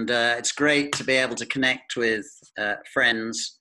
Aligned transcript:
And 0.00 0.10
uh, 0.10 0.36
it's 0.38 0.52
great 0.52 0.92
to 0.92 1.04
be 1.04 1.12
able 1.12 1.34
to 1.34 1.44
connect 1.44 1.94
with 1.94 2.24
uh, 2.58 2.76
friends. 2.94 3.58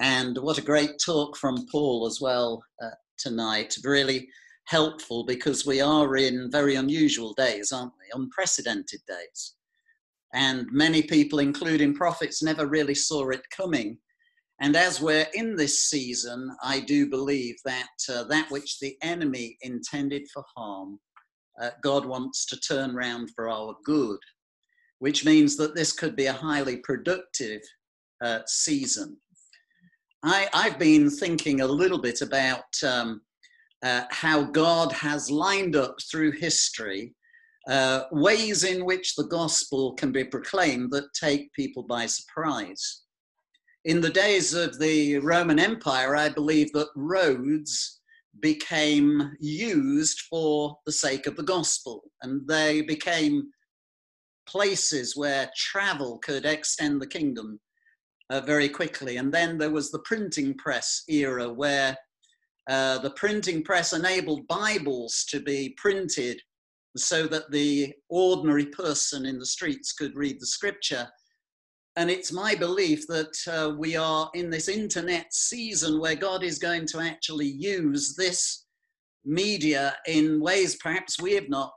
And 0.00 0.36
what 0.38 0.58
a 0.58 0.62
great 0.62 0.98
talk 0.98 1.36
from 1.36 1.64
Paul 1.70 2.08
as 2.08 2.20
well 2.20 2.60
uh, 2.82 2.96
tonight. 3.18 3.76
Really 3.84 4.28
helpful 4.64 5.24
because 5.24 5.64
we 5.64 5.80
are 5.80 6.16
in 6.16 6.50
very 6.50 6.74
unusual 6.74 7.34
days, 7.34 7.70
aren't 7.70 7.92
we? 8.00 8.20
Unprecedented 8.20 8.98
days. 9.06 9.54
And 10.34 10.66
many 10.72 11.02
people, 11.02 11.38
including 11.38 11.94
prophets, 11.94 12.42
never 12.42 12.66
really 12.66 12.96
saw 12.96 13.30
it 13.30 13.48
coming. 13.56 13.98
And 14.60 14.74
as 14.74 15.00
we're 15.00 15.28
in 15.34 15.54
this 15.54 15.84
season, 15.84 16.50
I 16.64 16.80
do 16.80 17.08
believe 17.08 17.54
that 17.64 17.94
uh, 18.12 18.24
that 18.24 18.50
which 18.50 18.80
the 18.80 18.96
enemy 19.02 19.56
intended 19.60 20.26
for 20.34 20.42
harm, 20.56 20.98
uh, 21.62 21.70
God 21.80 22.04
wants 22.04 22.44
to 22.46 22.58
turn 22.58 22.96
round 22.96 23.30
for 23.36 23.48
our 23.48 23.76
good 23.84 24.18
which 24.98 25.24
means 25.24 25.56
that 25.56 25.74
this 25.74 25.92
could 25.92 26.16
be 26.16 26.26
a 26.26 26.32
highly 26.32 26.78
productive 26.78 27.60
uh, 28.22 28.40
season. 28.46 29.16
I, 30.22 30.48
have 30.52 30.78
been 30.78 31.10
thinking 31.10 31.60
a 31.60 31.66
little 31.66 32.00
bit 32.00 32.22
about 32.22 32.64
um, 32.84 33.20
uh, 33.84 34.02
how 34.10 34.42
God 34.42 34.90
has 34.92 35.30
lined 35.30 35.76
up 35.76 35.96
through 36.10 36.32
history 36.32 37.14
uh, 37.68 38.04
ways 38.12 38.64
in 38.64 38.84
which 38.84 39.14
the 39.14 39.26
gospel 39.26 39.92
can 39.94 40.12
be 40.12 40.24
proclaimed 40.24 40.90
that 40.92 41.12
take 41.14 41.52
people 41.52 41.82
by 41.82 42.06
surprise. 42.06 43.02
In 43.84 44.00
the 44.00 44.10
days 44.10 44.54
of 44.54 44.78
the 44.78 45.18
Roman 45.18 45.58
Empire, 45.58 46.16
I 46.16 46.28
believe 46.28 46.72
that 46.72 46.88
roads 46.96 48.00
became 48.40 49.32
used 49.40 50.22
for 50.30 50.76
the 50.86 50.92
sake 50.92 51.26
of 51.26 51.36
the 51.36 51.42
gospel, 51.42 52.02
and 52.22 52.46
they 52.48 52.82
became 52.82 53.48
places 54.46 55.16
where 55.16 55.50
travel 55.56 56.18
could 56.18 56.44
extend 56.44 57.00
the 57.00 57.06
kingdom 57.06 57.60
uh, 58.30 58.40
very 58.40 58.68
quickly. 58.68 59.16
And 59.16 59.32
then 59.32 59.58
there 59.58 59.70
was 59.70 59.90
the 59.90 60.00
printing 60.00 60.54
press 60.54 61.02
era 61.08 61.52
where 61.52 61.96
uh, 62.68 62.98
the 62.98 63.10
printing 63.10 63.62
press 63.62 63.92
enabled 63.92 64.46
Bibles 64.48 65.24
to 65.30 65.40
be 65.40 65.74
printed 65.76 66.40
so 66.96 67.26
that 67.26 67.50
the 67.50 67.92
ordinary 68.08 68.66
person 68.66 69.26
in 69.26 69.38
the 69.38 69.46
streets 69.46 69.92
could 69.92 70.16
read 70.16 70.40
the 70.40 70.46
scripture. 70.46 71.08
And 71.96 72.10
it's 72.10 72.32
my 72.32 72.54
belief 72.54 73.06
that 73.06 73.36
uh, 73.48 73.74
we 73.76 73.96
are 73.96 74.30
in 74.34 74.50
this 74.50 74.68
internet 74.68 75.32
season 75.32 76.00
where 76.00 76.14
God 76.14 76.42
is 76.42 76.58
going 76.58 76.86
to 76.88 77.00
actually 77.00 77.46
use 77.46 78.14
this 78.16 78.66
media 79.24 79.96
in 80.06 80.40
ways 80.40 80.76
perhaps 80.76 81.20
we 81.20 81.34
have 81.34 81.48
not 81.48 81.72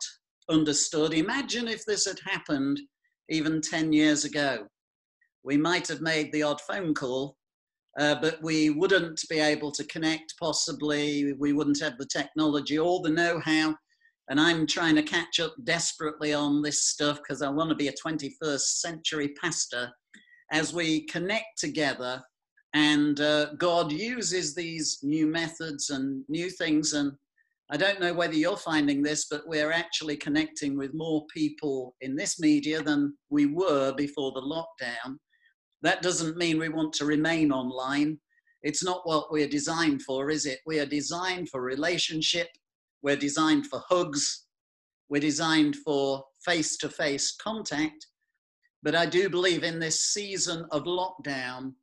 understood. 0.49 1.13
Imagine 1.13 1.67
if 1.67 1.85
this 1.85 2.05
had 2.05 2.19
happened 2.25 2.79
even 3.29 3.61
10 3.61 3.93
years 3.93 4.25
ago. 4.25 4.65
We 5.43 5.57
might 5.57 5.87
have 5.87 6.01
made 6.01 6.31
the 6.31 6.43
odd 6.43 6.59
phone 6.61 6.93
call, 6.93 7.37
uh, 7.99 8.15
but 8.21 8.41
we 8.41 8.69
wouldn't 8.69 9.21
be 9.29 9.39
able 9.39 9.71
to 9.71 9.85
connect, 9.85 10.33
possibly. 10.39 11.33
We 11.33 11.53
wouldn't 11.53 11.81
have 11.81 11.97
the 11.97 12.05
technology 12.05 12.77
or 12.77 13.01
the 13.01 13.09
know 13.09 13.39
how. 13.43 13.75
And 14.29 14.39
I'm 14.39 14.67
trying 14.67 14.95
to 14.95 15.03
catch 15.03 15.39
up 15.39 15.55
desperately 15.63 16.33
on 16.33 16.61
this 16.61 16.83
stuff 16.83 17.17
because 17.17 17.41
I 17.41 17.49
want 17.49 17.69
to 17.69 17.75
be 17.75 17.87
a 17.87 17.93
21st 17.93 18.59
century 18.59 19.33
pastor 19.41 19.89
as 20.51 20.73
we 20.73 21.05
connect 21.07 21.57
together. 21.57 22.21
And 22.75 23.19
uh, 23.19 23.53
God 23.55 23.91
uses 23.91 24.53
these 24.53 24.99
new 25.01 25.25
methods 25.25 25.89
and 25.89 26.23
new 26.29 26.51
things. 26.51 26.93
And 26.93 27.13
I 27.71 27.77
don't 27.77 27.99
know 27.99 28.13
whether 28.13 28.33
you're 28.33 28.57
finding 28.57 29.03
this, 29.03 29.27
but 29.29 29.47
we're 29.47 29.71
actually 29.71 30.17
connecting 30.17 30.75
with 30.75 30.95
more 30.95 31.25
people 31.31 31.95
in 32.01 32.15
this 32.15 32.39
media 32.39 32.81
than 32.81 33.15
we 33.29 33.45
were 33.45 33.93
before 33.93 34.31
the 34.31 34.41
lockdown. 34.41 35.17
That 35.83 36.01
doesn't 36.01 36.35
mean 36.35 36.57
we 36.57 36.69
want 36.69 36.93
to 36.93 37.05
remain 37.05 37.51
online. 37.51 38.19
It's 38.63 38.83
not 38.83 39.07
what 39.07 39.31
we're 39.31 39.47
designed 39.47 40.01
for, 40.01 40.31
is 40.31 40.47
it? 40.47 40.59
We 40.65 40.79
are 40.79 40.85
designed 40.85 41.49
for 41.49 41.61
relationship, 41.61 42.47
we're 43.03 43.15
designed 43.15 43.67
for 43.67 43.81
hugs, 43.87 44.47
we're 45.07 45.21
designed 45.21 45.75
for 45.77 46.23
face 46.43 46.75
to 46.77 46.89
face 46.89 47.35
contact. 47.41 48.07
But 48.81 48.95
I 48.95 49.05
do 49.05 49.29
believe 49.29 49.63
in 49.63 49.79
this 49.79 50.01
season 50.01 50.65
of 50.71 50.83
lockdown, 50.83 51.73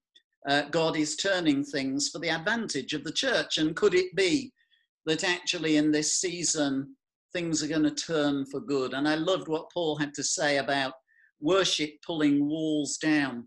uh, 0.48 0.62
God 0.70 0.96
is 0.96 1.16
turning 1.16 1.62
things 1.62 2.08
for 2.08 2.18
the 2.18 2.30
advantage 2.30 2.92
of 2.92 3.04
the 3.04 3.12
church. 3.12 3.58
And 3.58 3.76
could 3.76 3.94
it 3.94 4.14
be 4.16 4.52
that 5.06 5.24
actually 5.24 5.76
in 5.76 5.90
this 5.90 6.18
season 6.20 6.94
things 7.32 7.62
are 7.62 7.68
going 7.68 7.82
to 7.82 7.90
turn 7.90 8.46
for 8.46 8.60
good. 8.60 8.94
And 8.94 9.08
I 9.08 9.14
loved 9.14 9.48
what 9.48 9.70
Paul 9.72 9.96
had 9.96 10.14
to 10.14 10.22
say 10.22 10.58
about 10.58 10.94
worship 11.40 11.90
pulling 12.06 12.48
walls 12.48 12.98
down. 12.98 13.46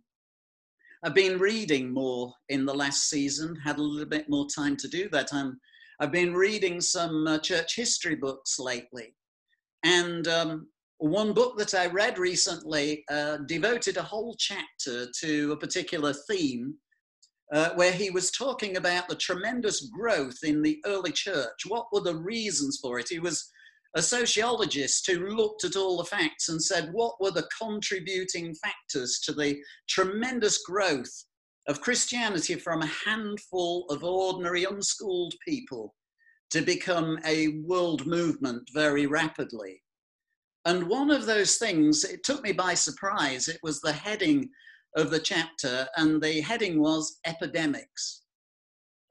I've 1.03 1.15
been 1.15 1.39
reading 1.39 1.93
more 1.93 2.33
in 2.49 2.65
the 2.65 2.73
last 2.73 3.09
season, 3.09 3.55
had 3.55 3.77
a 3.77 3.81
little 3.81 4.07
bit 4.07 4.29
more 4.29 4.47
time 4.53 4.75
to 4.77 4.87
do 4.87 5.09
that. 5.09 5.33
I'm, 5.33 5.59
I've 5.99 6.11
been 6.11 6.33
reading 6.33 6.81
some 6.81 7.25
uh, 7.25 7.39
church 7.39 7.75
history 7.75 8.15
books 8.15 8.59
lately. 8.59 9.15
And 9.83 10.27
um, 10.27 10.67
one 10.97 11.33
book 11.33 11.57
that 11.57 11.73
I 11.73 11.87
read 11.87 12.19
recently 12.19 13.05
uh, 13.09 13.37
devoted 13.45 13.97
a 13.97 14.03
whole 14.03 14.35
chapter 14.37 15.07
to 15.21 15.51
a 15.53 15.57
particular 15.57 16.13
theme 16.29 16.75
uh, 17.53 17.71
where 17.71 17.91
he 17.91 18.09
was 18.09 18.31
talking 18.31 18.77
about 18.77 19.07
the 19.07 19.15
tremendous 19.15 19.87
growth 19.87 20.37
in 20.43 20.61
the 20.61 20.79
early 20.85 21.11
church. 21.11 21.65
What 21.67 21.87
were 21.91 22.01
the 22.01 22.15
reasons 22.15 22.79
for 22.81 22.99
it? 22.99 23.07
He 23.09 23.19
was 23.19 23.49
a 23.95 24.01
sociologist 24.01 25.09
who 25.09 25.35
looked 25.35 25.63
at 25.63 25.75
all 25.75 25.97
the 25.97 26.03
facts 26.03 26.49
and 26.49 26.61
said, 26.61 26.89
what 26.91 27.19
were 27.19 27.31
the 27.31 27.47
contributing 27.59 28.53
factors 28.55 29.19
to 29.23 29.33
the 29.33 29.59
tremendous 29.87 30.59
growth 30.59 31.11
of 31.67 31.81
Christianity 31.81 32.55
from 32.55 32.81
a 32.81 32.91
handful 33.05 33.85
of 33.89 34.03
ordinary, 34.03 34.65
unschooled 34.65 35.33
people 35.47 35.95
to 36.51 36.61
become 36.61 37.17
a 37.25 37.59
world 37.65 38.05
movement 38.05 38.69
very 38.73 39.07
rapidly? 39.07 39.81
And 40.65 40.87
one 40.87 41.09
of 41.09 41.25
those 41.25 41.57
things, 41.57 42.03
it 42.03 42.23
took 42.23 42.43
me 42.43 42.51
by 42.51 42.75
surprise, 42.75 43.47
it 43.47 43.59
was 43.63 43.81
the 43.81 43.93
heading 43.93 44.49
of 44.95 45.11
the 45.11 45.19
chapter, 45.19 45.87
and 45.97 46.21
the 46.21 46.41
heading 46.41 46.79
was 46.79 47.19
Epidemics. 47.25 48.23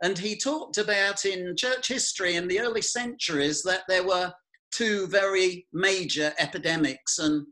And 0.03 0.17
he 0.19 0.37
talked 0.37 0.79
about 0.79 1.25
in 1.25 1.57
church 1.57 1.89
history 1.89 2.37
in 2.37 2.47
the 2.47 2.61
early 2.61 2.83
centuries 2.83 3.63
that 3.63 3.83
there 3.89 4.07
were 4.07 4.33
two 4.73 5.07
very 5.09 5.67
major 5.73 6.33
epidemics, 6.39 7.19
and 7.19 7.47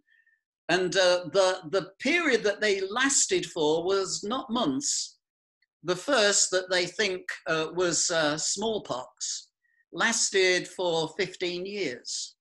and 0.69 0.97
uh, 0.97 1.25
the 1.33 1.61
the 1.71 1.91
period 2.01 2.43
that 2.45 2.61
they 2.61 2.81
lasted 2.81 3.47
for 3.47 3.85
was 3.85 4.23
not 4.23 4.51
months. 4.51 5.19
The 5.83 5.97
first 5.97 6.51
that 6.51 6.71
they 6.71 6.87
think 6.87 7.23
uh, 7.47 7.69
was 7.75 8.11
uh, 8.11 8.37
smallpox 8.39 9.49
lasted 9.93 10.69
for 10.69 11.09
15 11.17 11.65
years, 11.65 12.37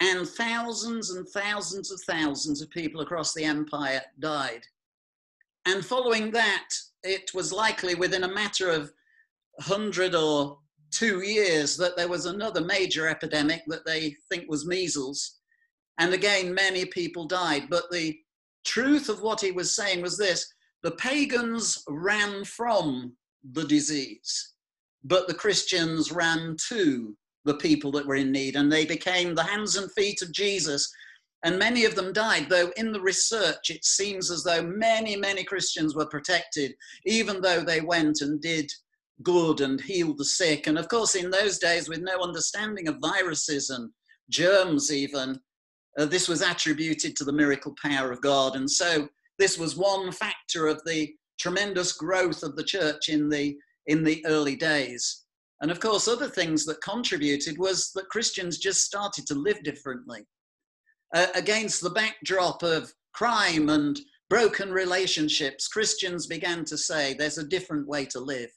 and 0.00 0.28
thousands 0.28 1.10
and 1.10 1.26
thousands 1.28 1.90
of 1.90 2.00
thousands 2.08 2.62
of 2.62 2.70
people 2.70 3.00
across 3.00 3.34
the 3.34 3.44
empire 3.44 4.02
died. 4.20 4.62
And 5.68 5.84
following 5.84 6.30
that, 6.30 6.70
it 7.02 7.34
was 7.34 7.52
likely 7.52 7.94
within 7.94 8.24
a 8.24 8.34
matter 8.34 8.70
of 8.70 8.90
100 9.56 10.14
or 10.14 10.58
two 10.90 11.20
years 11.20 11.76
that 11.76 11.94
there 11.94 12.08
was 12.08 12.24
another 12.24 12.62
major 12.62 13.06
epidemic 13.06 13.60
that 13.66 13.84
they 13.84 14.16
think 14.30 14.46
was 14.48 14.66
measles. 14.66 15.40
And 15.98 16.14
again, 16.14 16.54
many 16.54 16.86
people 16.86 17.26
died. 17.26 17.64
But 17.68 17.90
the 17.90 18.16
truth 18.64 19.10
of 19.10 19.20
what 19.20 19.42
he 19.42 19.50
was 19.50 19.76
saying 19.76 20.00
was 20.00 20.16
this 20.16 20.50
the 20.82 20.92
pagans 20.92 21.84
ran 21.86 22.44
from 22.46 23.12
the 23.52 23.64
disease, 23.64 24.54
but 25.04 25.28
the 25.28 25.34
Christians 25.34 26.10
ran 26.10 26.56
to 26.70 27.14
the 27.44 27.54
people 27.54 27.92
that 27.92 28.06
were 28.06 28.14
in 28.14 28.32
need, 28.32 28.56
and 28.56 28.72
they 28.72 28.86
became 28.86 29.34
the 29.34 29.42
hands 29.42 29.76
and 29.76 29.92
feet 29.92 30.22
of 30.22 30.32
Jesus 30.32 30.90
and 31.44 31.58
many 31.58 31.84
of 31.84 31.94
them 31.94 32.12
died, 32.12 32.48
though 32.48 32.72
in 32.76 32.92
the 32.92 33.00
research 33.00 33.70
it 33.70 33.84
seems 33.84 34.30
as 34.30 34.42
though 34.42 34.62
many, 34.62 35.14
many 35.14 35.44
Christians 35.44 35.94
were 35.94 36.06
protected, 36.06 36.74
even 37.06 37.40
though 37.40 37.60
they 37.60 37.80
went 37.80 38.20
and 38.22 38.40
did 38.40 38.70
good 39.22 39.60
and 39.60 39.80
healed 39.80 40.18
the 40.18 40.24
sick. 40.24 40.66
And 40.66 40.78
of 40.78 40.88
course, 40.88 41.14
in 41.14 41.30
those 41.30 41.58
days, 41.58 41.88
with 41.88 42.00
no 42.00 42.20
understanding 42.20 42.88
of 42.88 42.98
viruses 43.00 43.70
and 43.70 43.90
germs, 44.30 44.92
even, 44.92 45.40
uh, 45.96 46.06
this 46.06 46.28
was 46.28 46.42
attributed 46.42 47.14
to 47.16 47.24
the 47.24 47.32
miracle 47.32 47.74
power 47.80 48.10
of 48.10 48.20
God. 48.20 48.56
And 48.56 48.68
so 48.68 49.08
this 49.38 49.58
was 49.58 49.76
one 49.76 50.10
factor 50.10 50.66
of 50.66 50.82
the 50.84 51.14
tremendous 51.38 51.92
growth 51.92 52.42
of 52.42 52.56
the 52.56 52.64
church 52.64 53.08
in 53.08 53.28
the, 53.28 53.56
in 53.86 54.02
the 54.02 54.24
early 54.26 54.56
days. 54.56 55.24
And 55.60 55.70
of 55.70 55.78
course, 55.78 56.08
other 56.08 56.28
things 56.28 56.64
that 56.64 56.80
contributed 56.82 57.58
was 57.58 57.92
that 57.94 58.08
Christians 58.08 58.58
just 58.58 58.82
started 58.82 59.26
to 59.28 59.34
live 59.34 59.62
differently 59.62 60.26
uh, 61.14 61.26
against 61.34 61.82
the 61.82 61.90
backdrop 61.90 62.62
of 62.62 62.92
crime 63.12 63.68
and 63.68 63.98
broken 64.28 64.70
relationships, 64.70 65.68
Christians 65.68 66.26
began 66.26 66.64
to 66.66 66.76
say 66.76 67.14
there's 67.14 67.38
a 67.38 67.46
different 67.46 67.86
way 67.86 68.04
to 68.06 68.20
live. 68.20 68.50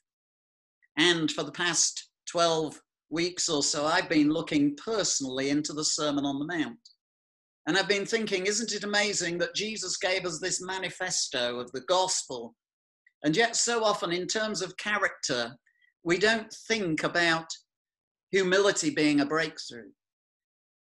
And 0.98 1.32
for 1.32 1.44
the 1.44 1.52
past 1.52 2.10
12 2.30 2.80
weeks 3.10 3.48
or 3.50 3.64
so, 3.64 3.86
I've 3.86 4.10
been 4.10 4.30
looking 4.30 4.76
personally 4.76 5.50
into 5.50 5.74
the 5.74 5.86
Sermon 5.86 6.26
on 6.26 6.40
the 6.40 6.46
Mount. 6.46 6.80
And 7.68 7.78
I've 7.78 7.88
been 7.88 8.06
thinking, 8.06 8.48
isn't 8.48 8.74
it 8.74 8.84
amazing 8.84 9.38
that 9.38 9.56
Jesus 9.56 9.98
gave 9.98 10.26
us 10.26 10.40
this 10.40 10.62
manifesto 10.62 11.60
of 11.60 11.72
the 11.72 11.82
gospel? 11.82 12.56
And 13.24 13.36
yet, 13.36 13.56
so 13.56 13.84
often, 13.84 14.12
in 14.12 14.26
terms 14.26 14.64
of 14.64 14.78
character, 14.78 15.56
we 16.04 16.18
don't 16.18 16.52
think 16.68 17.04
about 17.04 17.46
humility 18.32 18.90
being 18.90 19.20
a 19.20 19.26
breakthrough 19.26 19.92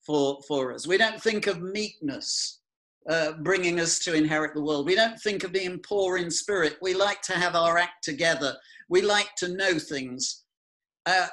for, 0.07 0.39
for 0.47 0.73
us. 0.73 0.87
We 0.87 0.97
don't 0.97 1.21
think 1.21 1.45
of 1.45 1.61
meekness 1.61 2.61
uh, 3.09 3.33
bringing 3.41 3.79
us 3.79 3.99
to 3.99 4.13
inherit 4.13 4.53
the 4.53 4.61
world. 4.61 4.85
We 4.85 4.95
don't 4.95 5.19
think 5.19 5.43
of 5.43 5.51
being 5.53 5.79
poor 5.79 6.17
in 6.17 6.31
spirit. 6.31 6.77
We 6.81 6.93
like 6.93 7.21
to 7.23 7.33
have 7.33 7.55
our 7.55 7.77
act 7.77 8.03
together. 8.03 8.55
We 8.89 9.01
like 9.01 9.29
to 9.37 9.55
know 9.55 9.77
things. 9.79 10.43
Uh, 11.05 11.27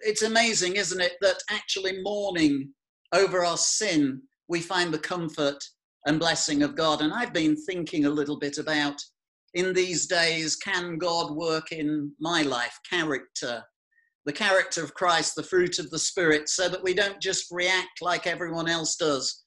it's 0.00 0.22
amazing, 0.22 0.76
isn't 0.76 1.00
it, 1.00 1.12
that 1.20 1.36
actually 1.50 2.00
mourning 2.02 2.70
over 3.12 3.44
our 3.44 3.58
sin, 3.58 4.22
we 4.48 4.60
find 4.60 4.92
the 4.92 4.98
comfort 4.98 5.62
and 6.06 6.18
blessing 6.18 6.62
of 6.62 6.76
God. 6.76 7.02
And 7.02 7.12
I've 7.12 7.32
been 7.32 7.56
thinking 7.56 8.06
a 8.06 8.10
little 8.10 8.38
bit 8.38 8.58
about 8.58 8.96
in 9.54 9.74
these 9.74 10.06
days, 10.06 10.56
can 10.56 10.96
God 10.96 11.36
work 11.36 11.72
in 11.72 12.12
my 12.18 12.42
life? 12.42 12.78
Character, 12.88 13.62
the 14.24 14.32
character 14.32 14.82
of 14.82 14.94
Christ, 14.94 15.34
the 15.34 15.42
fruit 15.42 15.78
of 15.78 15.90
the 15.90 15.98
Spirit, 15.98 16.48
so 16.48 16.68
that 16.68 16.82
we 16.82 16.94
don't 16.94 17.20
just 17.20 17.50
react 17.50 18.00
like 18.00 18.26
everyone 18.26 18.68
else 18.68 18.96
does. 18.96 19.44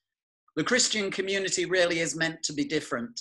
The 0.56 0.64
Christian 0.64 1.12
community 1.12 1.66
really 1.66 2.00
is 2.00 2.16
meant 2.16 2.44
to 2.44 2.54
be 2.54 2.66
different. 2.66 3.20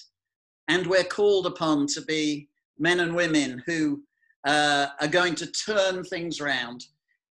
And 0.69 0.87
we're 0.87 1.05
called 1.05 1.47
upon 1.47 1.87
to 1.89 2.03
be 2.03 2.49
men 2.79 3.01
and 3.01 3.15
women 3.15 3.63
who 3.67 4.03
uh, 4.47 4.89
are 5.01 5.09
going 5.09 5.35
to 5.37 5.47
turn 5.47 6.05
things 6.05 6.41
around 6.41 6.85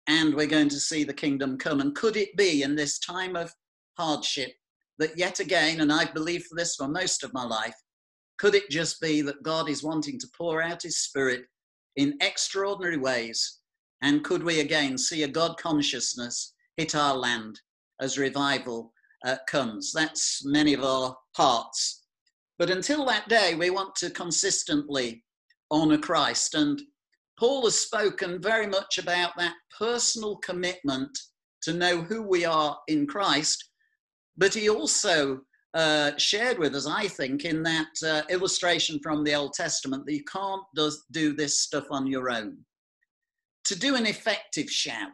and 0.06 0.34
we're 0.34 0.46
going 0.46 0.68
to 0.68 0.80
see 0.80 1.04
the 1.04 1.14
kingdom 1.14 1.56
come. 1.56 1.80
And 1.80 1.94
could 1.94 2.16
it 2.16 2.36
be 2.36 2.62
in 2.62 2.74
this 2.74 2.98
time 2.98 3.36
of 3.36 3.54
hardship 3.96 4.52
that 4.98 5.16
yet 5.16 5.40
again, 5.40 5.80
and 5.80 5.92
I've 5.92 6.14
believed 6.14 6.46
this 6.52 6.74
for 6.76 6.88
most 6.88 7.22
of 7.22 7.32
my 7.32 7.44
life, 7.44 7.74
could 8.38 8.54
it 8.54 8.70
just 8.70 9.00
be 9.00 9.22
that 9.22 9.42
God 9.42 9.68
is 9.68 9.82
wanting 9.82 10.18
to 10.18 10.28
pour 10.36 10.62
out 10.62 10.82
his 10.82 10.98
spirit 10.98 11.42
in 11.96 12.18
extraordinary 12.20 12.96
ways? 12.96 13.59
And 14.02 14.24
could 14.24 14.42
we 14.42 14.60
again 14.60 14.96
see 14.96 15.22
a 15.22 15.28
God 15.28 15.56
consciousness 15.58 16.54
hit 16.76 16.94
our 16.94 17.16
land 17.16 17.60
as 18.00 18.18
revival 18.18 18.92
uh, 19.26 19.36
comes? 19.48 19.92
That's 19.92 20.44
many 20.44 20.74
of 20.74 20.82
our 20.82 21.16
hearts. 21.36 22.04
But 22.58 22.70
until 22.70 23.06
that 23.06 23.28
day, 23.28 23.54
we 23.54 23.70
want 23.70 23.94
to 23.96 24.10
consistently 24.10 25.24
honor 25.70 25.98
Christ. 25.98 26.54
And 26.54 26.80
Paul 27.38 27.64
has 27.64 27.80
spoken 27.80 28.40
very 28.40 28.66
much 28.66 28.98
about 28.98 29.32
that 29.38 29.54
personal 29.78 30.36
commitment 30.36 31.16
to 31.62 31.72
know 31.72 32.02
who 32.02 32.22
we 32.22 32.44
are 32.44 32.78
in 32.88 33.06
Christ, 33.06 33.70
but 34.36 34.54
he 34.54 34.68
also 34.68 35.40
uh, 35.74 36.12
shared 36.16 36.58
with 36.58 36.74
us, 36.74 36.86
I 36.86 37.06
think, 37.06 37.44
in 37.44 37.62
that 37.62 37.88
uh, 38.04 38.22
illustration 38.28 38.98
from 39.02 39.24
the 39.24 39.34
Old 39.34 39.52
Testament 39.52 40.04
that 40.06 40.14
you 40.14 40.24
can't 40.24 40.62
does, 40.74 41.04
do 41.12 41.34
this 41.34 41.60
stuff 41.60 41.84
on 41.90 42.06
your 42.06 42.30
own. 42.30 42.58
To 43.66 43.78
do 43.78 43.94
an 43.94 44.06
effective 44.06 44.70
shout, 44.70 45.10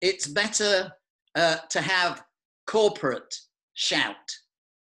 it's 0.00 0.26
better 0.26 0.92
uh, 1.34 1.56
to 1.70 1.80
have 1.80 2.22
corporate 2.66 3.34
shout 3.74 4.14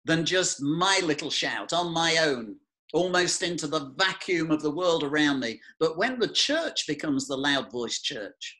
than 0.04 0.24
just 0.24 0.62
my 0.62 1.00
little 1.02 1.30
shout 1.30 1.72
on 1.72 1.92
my 1.92 2.16
own, 2.18 2.56
almost 2.92 3.42
into 3.42 3.66
the 3.66 3.92
vacuum 3.96 4.50
of 4.50 4.62
the 4.62 4.70
world 4.70 5.02
around 5.02 5.40
me. 5.40 5.60
But 5.80 5.98
when 5.98 6.18
the 6.18 6.28
church 6.28 6.86
becomes 6.86 7.26
the 7.26 7.36
loud 7.36 7.70
voice 7.70 8.00
church, 8.00 8.58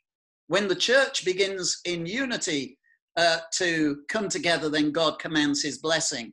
when 0.49 0.69
the 0.69 0.77
church 0.77 1.25
begins 1.25 1.81
in 1.85 2.07
unity 2.07 2.79
uh, 3.17 3.39
to 3.55 3.99
come 4.09 4.29
together, 4.29 4.69
then 4.69 4.93
God 4.93 5.19
commands 5.19 5.63
his 5.63 5.79
blessing. 5.79 6.33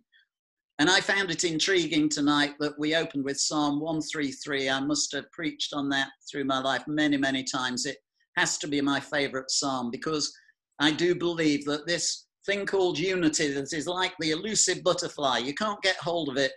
And 0.79 0.89
I 0.89 1.01
found 1.01 1.29
it 1.29 1.43
intriguing 1.43 2.09
tonight 2.09 2.55
that 2.59 2.77
we 2.79 2.95
opened 2.95 3.23
with 3.23 3.39
Psalm 3.39 3.79
133. 3.79 4.69
I 4.69 4.79
must 4.79 5.11
have 5.13 5.31
preached 5.31 5.73
on 5.73 5.87
that 5.89 6.09
through 6.29 6.45
my 6.45 6.59
life 6.59 6.83
many, 6.87 7.15
many 7.15 7.43
times. 7.43 7.85
It 7.85 7.97
has 8.37 8.57
to 8.59 8.67
be 8.67 8.81
my 8.81 8.99
favorite 8.99 9.51
psalm 9.51 9.91
because 9.91 10.33
I 10.79 10.91
do 10.91 11.13
believe 11.13 11.65
that 11.65 11.85
this 11.85 12.25
thing 12.47 12.65
called 12.65 12.97
unity 12.97 13.51
that 13.53 13.71
is 13.71 13.87
like 13.87 14.13
the 14.19 14.31
elusive 14.31 14.83
butterfly, 14.83 15.37
you 15.37 15.53
can't 15.53 15.81
get 15.83 15.95
hold 15.97 16.29
of 16.29 16.37
it. 16.37 16.51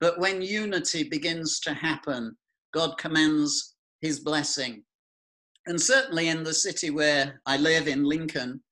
But 0.00 0.18
when 0.18 0.40
unity 0.40 1.02
begins 1.02 1.58
to 1.60 1.74
happen, 1.74 2.36
God 2.72 2.96
commands 2.98 3.74
his 4.00 4.20
blessing. 4.20 4.84
And 5.66 5.80
certainly 5.80 6.28
in 6.28 6.44
the 6.44 6.54
city 6.54 6.90
where 6.90 7.40
I 7.46 7.56
live 7.56 7.88
in 7.88 8.04
Lincoln, 8.04 8.62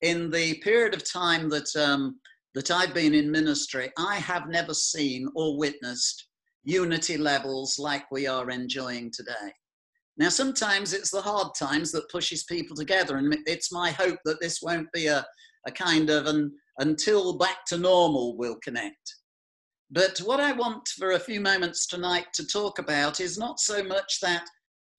in 0.00 0.30
the 0.30 0.54
period 0.54 0.94
of 0.94 1.10
time 1.10 1.48
that 1.50 1.76
um, 1.76 2.18
that 2.54 2.70
I've 2.70 2.94
been 2.94 3.14
in 3.14 3.30
ministry, 3.30 3.90
I 3.98 4.16
have 4.16 4.48
never 4.48 4.74
seen 4.74 5.28
or 5.34 5.56
witnessed 5.56 6.28
unity 6.64 7.16
levels 7.16 7.78
like 7.78 8.10
we 8.10 8.26
are 8.26 8.50
enjoying 8.50 9.10
today. 9.12 9.52
Now, 10.16 10.28
sometimes 10.28 10.92
it's 10.92 11.10
the 11.10 11.22
hard 11.22 11.54
times 11.54 11.92
that 11.92 12.10
pushes 12.10 12.44
people 12.44 12.76
together, 12.76 13.16
and 13.16 13.34
it's 13.46 13.72
my 13.72 13.90
hope 13.90 14.18
that 14.24 14.40
this 14.40 14.60
won't 14.60 14.90
be 14.92 15.06
a, 15.06 15.24
a 15.66 15.70
kind 15.70 16.10
of 16.10 16.26
an 16.26 16.52
until 16.78 17.36
back 17.36 17.64
to 17.66 17.78
normal 17.78 18.36
we'll 18.36 18.58
connect. 18.62 19.14
But 19.90 20.18
what 20.18 20.40
I 20.40 20.52
want 20.52 20.88
for 20.88 21.12
a 21.12 21.20
few 21.20 21.40
moments 21.40 21.86
tonight 21.86 22.26
to 22.34 22.46
talk 22.46 22.78
about 22.78 23.20
is 23.20 23.38
not 23.38 23.60
so 23.60 23.82
much 23.82 24.20
that 24.20 24.44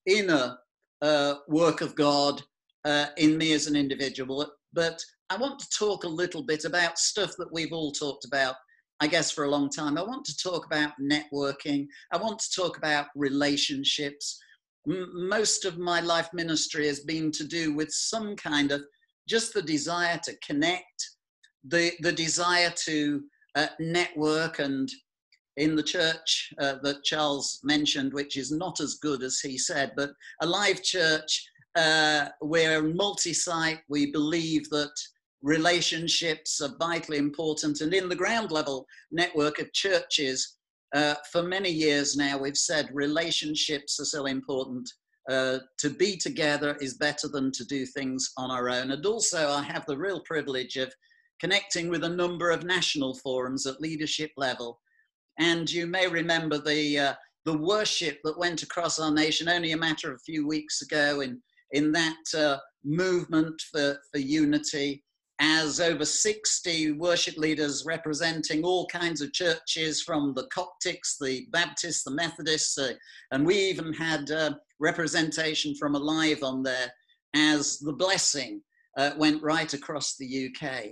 inner 0.06 0.58
uh, 1.02 1.36
work 1.48 1.82
of 1.82 1.96
God 1.96 2.42
uh, 2.86 3.08
in 3.18 3.38
me 3.38 3.54
as 3.54 3.68
an 3.68 3.76
individual, 3.76 4.46
but 4.74 5.02
I 5.32 5.38
want 5.38 5.60
to 5.60 5.70
talk 5.70 6.04
a 6.04 6.10
little 6.10 6.44
bit 6.44 6.66
about 6.66 7.00
stuff 7.00 7.38
that 7.38 7.54
we've 7.54 7.72
all 7.72 7.94
talked 7.94 8.26
about, 8.26 8.56
I 9.00 9.08
guess, 9.08 9.32
for 9.32 9.46
a 9.46 9.50
long 9.50 9.70
time. 9.70 9.98
I 9.98 10.04
want 10.04 10.26
to 10.26 10.36
talk 10.36 10.66
about 10.66 10.92
networking. 11.02 11.88
I 12.12 12.18
want 12.18 12.38
to 12.40 12.52
talk 12.54 12.78
about 12.78 13.08
relationships. 13.16 14.38
M- 14.90 15.30
most 15.30 15.64
of 15.64 15.78
my 15.78 16.02
life 16.02 16.28
ministry 16.34 16.86
has 16.88 17.00
been 17.00 17.32
to 17.32 17.46
do 17.46 17.74
with 17.74 17.94
some 17.94 18.36
kind 18.36 18.74
of 18.74 18.82
just 19.26 19.54
the 19.54 19.62
desire 19.62 20.20
to 20.26 20.36
connect, 20.46 21.12
the, 21.64 21.94
the 22.02 22.12
desire 22.12 22.74
to 22.84 23.24
uh, 23.56 23.68
network 23.80 24.60
and 24.60 24.92
in 25.56 25.78
the 25.78 25.84
church 25.84 26.54
uh, 26.60 26.76
that 26.84 27.06
Charles 27.06 27.62
mentioned, 27.64 28.12
which 28.12 28.36
is 28.36 28.52
not 28.52 28.82
as 28.82 28.96
good 28.96 29.24
as 29.24 29.40
he 29.40 29.58
said, 29.58 29.94
but 29.96 30.10
Alive 30.42 30.84
church 30.84 31.46
uh, 31.76 32.28
we're 32.42 32.82
multi-site. 32.82 33.80
We 33.88 34.12
believe 34.12 34.70
that 34.72 34.92
relationships 35.42 36.62
are 36.62 36.76
vitally 36.80 37.18
important. 37.18 37.82
And 37.82 37.94
in 37.94 38.10
the 38.10 38.16
ground 38.16 38.52
level 38.52 38.86
network 39.12 39.60
of 39.60 39.74
churches, 39.74 40.58
uh, 40.94 41.16
for 41.32 41.44
many 41.44 41.70
years 41.70 42.16
now, 42.16 42.38
we've 42.38 42.58
said 42.58 42.90
relationships 42.92 44.00
are 44.00 44.06
so 44.06 44.26
important. 44.26 44.90
Uh, 45.30 45.60
to 45.78 45.92
be 45.92 46.18
together 46.18 46.76
is 46.82 46.96
better 46.96 47.28
than 47.28 47.52
to 47.52 47.64
do 47.66 47.86
things 47.86 48.32
on 48.38 48.50
our 48.50 48.70
own. 48.70 48.92
And 48.92 49.06
also, 49.06 49.50
I 49.50 49.62
have 49.62 49.86
the 49.86 49.98
real 49.98 50.20
privilege 50.22 50.78
of 50.78 50.92
connecting 51.40 51.90
with 51.90 52.04
a 52.04 52.10
number 52.10 52.50
of 52.50 52.64
national 52.64 53.16
forums 53.16 53.68
at 53.68 53.80
leadership 53.80 54.32
level. 54.36 54.80
And 55.40 55.72
you 55.72 55.86
may 55.86 56.08
remember 56.08 56.58
the 56.58 57.00
uh, 57.00 57.14
the 57.46 57.58
worship 57.58 58.20
that 58.24 58.38
went 58.38 58.62
across 58.64 59.00
our 59.00 59.12
nation 59.12 59.48
only 59.48 59.72
a 59.72 59.78
matter 59.78 60.12
of 60.12 60.18
a 60.18 60.26
few 60.26 60.48
weeks 60.48 60.82
ago 60.82 61.22
in 61.22 61.42
in 61.72 61.92
that 61.92 62.24
uh, 62.36 62.58
movement 62.84 63.62
for, 63.72 63.98
for 64.12 64.20
unity 64.20 65.04
as 65.42 65.80
over 65.80 66.06
60 66.06 66.94
worship 66.94 67.36
leaders 67.36 67.84
representing 67.86 68.64
all 68.64 68.86
kinds 68.88 69.22
of 69.22 69.34
churches 69.34 70.02
from 70.02 70.34
the 70.36 70.48
Coptics, 70.56 71.18
the 71.20 71.48
Baptists, 71.52 72.04
the 72.04 72.12
Methodists, 72.12 72.78
uh, 72.78 72.94
and 73.32 73.46
we 73.46 73.56
even 73.56 73.92
had 73.92 74.30
uh, 74.32 74.54
representation 74.80 75.76
from 75.76 75.96
Alive 75.96 76.44
on 76.44 76.62
there 76.62 76.94
as 77.36 77.80
the 77.80 77.94
blessing 77.94 78.62
uh, 78.98 79.12
went 79.18 79.42
right 79.42 79.74
across 79.74 80.16
the 80.16 80.50
UK. 80.50 80.92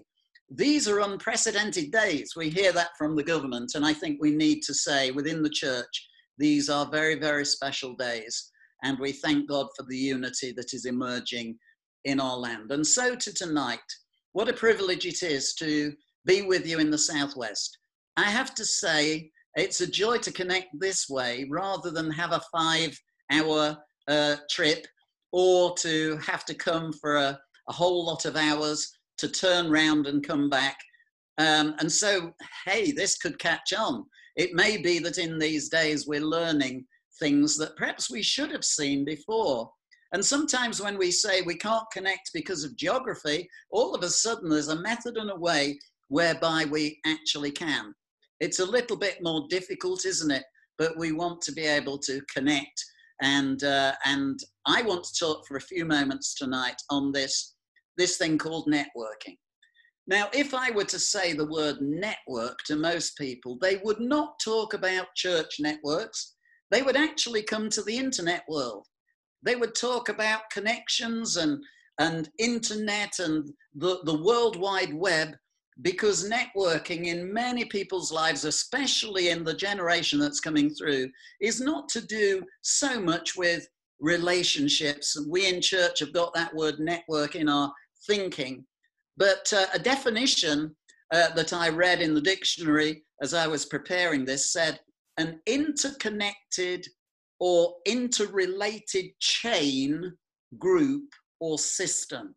These 0.50 0.88
are 0.88 1.00
unprecedented 1.02 1.92
days. 1.92 2.34
We 2.36 2.50
hear 2.50 2.72
that 2.72 2.90
from 2.98 3.16
the 3.16 3.24
government, 3.24 3.74
and 3.76 3.86
I 3.86 3.94
think 3.94 4.18
we 4.20 4.32
need 4.32 4.64
to 4.64 4.74
say 4.74 5.12
within 5.12 5.44
the 5.44 5.50
church, 5.50 6.08
these 6.40 6.70
are 6.70 6.90
very, 6.90 7.16
very 7.16 7.46
special 7.46 7.96
days 7.96 8.52
and 8.84 8.98
we 9.00 9.12
thank 9.12 9.48
God 9.48 9.68
for 9.76 9.84
the 9.88 9.98
unity 9.98 10.52
that 10.54 10.74
is 10.74 10.86
emerging 10.86 11.58
in 12.06 12.20
our 12.20 12.38
land. 12.38 12.72
And 12.72 12.86
so 12.86 13.16
to 13.16 13.34
tonight, 13.34 13.80
what 14.34 14.50
a 14.50 14.54
privilege 14.54 15.06
it 15.06 15.24
is 15.24 15.54
to 15.56 15.94
be 16.26 16.42
with 16.42 16.68
you 16.68 16.80
in 16.80 16.92
the 16.92 16.98
Southwest. 16.98 17.78
I 18.18 18.24
have 18.24 18.54
to 18.56 18.66
say, 18.66 19.32
it's 19.56 19.82
a 19.82 19.88
joy 19.88 20.18
to 20.20 20.32
connect 20.32 20.68
this 20.80 21.10
way 21.10 21.48
rather 21.50 21.92
than 21.92 22.12
have 22.12 22.32
a 22.32 22.42
five 22.52 22.98
hour 23.32 23.78
uh, 24.08 24.36
trip 24.50 24.86
or 25.32 25.76
to 25.78 26.18
have 26.18 26.46
to 26.46 26.54
come 26.54 26.92
for 26.94 27.18
a, 27.18 27.40
a, 27.68 27.74
whole 27.74 28.06
lot 28.06 28.26
of 28.26 28.36
hours 28.36 28.92
to 29.18 29.28
turn 29.28 29.70
round 29.70 30.08
and 30.08 30.26
come 30.26 30.50
back. 30.50 30.78
Um, 31.38 31.76
and 31.80 31.92
so, 31.92 32.34
hey, 32.66 32.92
this 32.92 33.18
could 33.18 33.38
catch 33.40 33.74
on. 33.74 34.06
It 34.36 34.54
may 34.54 34.78
be 34.78 35.00
that 35.00 35.18
in 35.18 35.38
these 35.38 35.70
days 35.70 36.08
we're 36.08 36.22
learning 36.22 36.86
things 37.20 37.58
that 37.58 37.76
perhaps 37.76 38.10
we 38.10 38.22
should 38.24 38.52
have 38.52 38.66
seen 38.66 39.06
before. 39.06 39.72
And 40.12 40.26
sometimes 40.26 40.82
when 40.82 40.98
we 40.98 41.12
say 41.12 41.42
we 41.42 41.56
can't 41.56 41.90
connect 41.94 42.32
because 42.34 42.64
of 42.64 42.76
geography, 42.76 43.48
all 43.72 43.94
of 43.94 44.04
a 44.04 44.10
sudden 44.10 44.50
there's 44.50 44.70
a 44.70 44.82
method 44.82 45.18
and 45.18 45.30
a 45.30 45.36
way 45.36 45.80
whereby 46.08 46.66
we 46.70 47.00
actually 47.06 47.52
can. 47.52 47.94
It's 48.40 48.60
a 48.60 48.66
little 48.66 48.98
bit 48.98 49.18
more 49.22 49.46
difficult, 49.50 50.06
isn't 50.06 50.32
it? 50.32 50.44
But 50.78 50.98
we 50.98 51.12
want 51.12 51.42
to 51.42 51.52
be 51.52 51.64
able 51.64 52.00
to 52.00 52.22
connect. 52.34 52.84
And, 53.22 53.64
uh, 53.64 53.94
and 54.06 54.40
I 54.66 54.82
want 54.82 55.04
to 55.04 55.20
talk 55.20 55.46
for 55.46 55.58
a 55.58 55.62
few 55.62 55.86
moments 55.86 56.34
tonight 56.36 56.82
on 56.90 57.12
this, 57.12 57.56
this 57.98 58.18
thing 58.18 58.38
called 58.38 58.68
networking. 58.72 59.38
Now, 60.08 60.30
if 60.34 60.56
I 60.56 60.72
were 60.72 60.86
to 60.86 60.98
say 60.98 61.34
the 61.34 61.52
word 61.52 61.82
network 61.82 62.58
to 62.66 62.76
most 62.76 63.16
people, 63.16 63.60
they 63.62 63.78
would 63.84 64.00
not 64.00 64.40
talk 64.44 64.74
about 64.74 65.14
church 65.16 65.58
networks. 65.60 66.34
They 66.72 66.82
would 66.82 66.96
actually 66.96 67.44
come 67.44 67.70
to 67.70 67.84
the 67.84 67.98
internet 67.98 68.44
world. 68.50 68.88
They 69.44 69.56
would 69.56 69.76
talk 69.76 70.10
about 70.10 70.50
connections 70.52 71.38
and, 71.38 71.64
and 72.00 72.30
internet 72.38 73.20
and 73.20 73.50
the, 73.74 74.00
the 74.04 74.22
World 74.24 74.56
Wide 74.56 74.94
Web 74.94 75.36
because 75.82 76.30
networking 76.30 77.06
in 77.06 77.34
many 77.34 77.64
people's 77.66 78.12
lives, 78.12 78.44
especially 78.44 79.30
in 79.30 79.44
the 79.44 79.54
generation 79.54 80.20
that's 80.20 80.42
coming 80.42 80.70
through, 80.70 81.10
is 81.40 81.62
not 81.62 81.88
to 81.90 82.02
do 82.02 82.44
so 82.62 83.00
much 83.00 83.38
with 83.38 83.66
relationships. 84.02 85.18
We 85.30 85.48
in 85.48 85.62
church 85.62 86.00
have 86.00 86.14
got 86.14 86.34
that 86.34 86.54
word 86.54 86.80
network 86.80 87.36
in 87.36 87.48
our 87.48 87.72
thinking. 88.08 88.66
But 89.18 89.52
uh, 89.56 89.68
a 89.74 89.80
definition 89.80 90.76
uh, 91.14 91.30
that 91.36 91.54
I 91.54 91.70
read 91.70 92.02
in 92.02 92.14
the 92.14 92.22
dictionary 92.22 93.04
as 93.22 93.34
I 93.34 93.48
was 93.48 93.66
preparing 93.66 94.26
this 94.26 94.52
said 94.52 94.80
an 95.18 95.42
interconnected 95.46 96.86
or 97.40 97.76
interrelated 97.86 99.06
chain, 99.20 100.14
group, 100.58 101.10
or 101.40 101.58
system. 101.58 102.36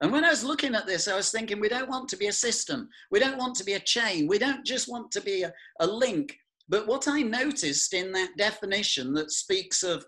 And 0.00 0.12
when 0.12 0.24
I 0.24 0.30
was 0.30 0.44
looking 0.44 0.74
at 0.74 0.86
this, 0.86 1.08
I 1.08 1.16
was 1.16 1.30
thinking, 1.30 1.60
we 1.60 1.68
don't 1.68 1.88
want 1.88 2.08
to 2.08 2.16
be 2.16 2.28
a 2.28 2.32
system. 2.32 2.88
We 3.10 3.20
don't 3.20 3.36
want 3.36 3.54
to 3.56 3.64
be 3.64 3.74
a 3.74 3.80
chain. 3.80 4.26
We 4.26 4.38
don't 4.38 4.64
just 4.64 4.88
want 4.88 5.10
to 5.12 5.20
be 5.20 5.42
a, 5.42 5.52
a 5.80 5.86
link. 5.86 6.36
But 6.68 6.86
what 6.86 7.06
I 7.06 7.22
noticed 7.22 7.92
in 7.92 8.12
that 8.12 8.36
definition 8.38 9.12
that 9.14 9.30
speaks 9.30 9.82
of 9.82 10.06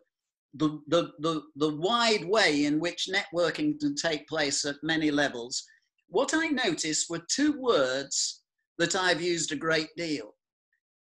the, 0.54 0.80
the, 0.86 1.10
the, 1.18 1.42
the 1.56 1.76
wide 1.76 2.24
way 2.24 2.64
in 2.64 2.78
which 2.78 3.08
networking 3.12 3.78
can 3.80 3.94
take 3.94 4.26
place 4.28 4.64
at 4.64 4.76
many 4.82 5.10
levels, 5.10 5.64
what 6.08 6.32
I 6.34 6.48
noticed 6.48 7.10
were 7.10 7.22
two 7.28 7.60
words 7.60 8.42
that 8.78 8.94
I've 8.94 9.20
used 9.20 9.52
a 9.52 9.56
great 9.56 9.88
deal. 9.96 10.34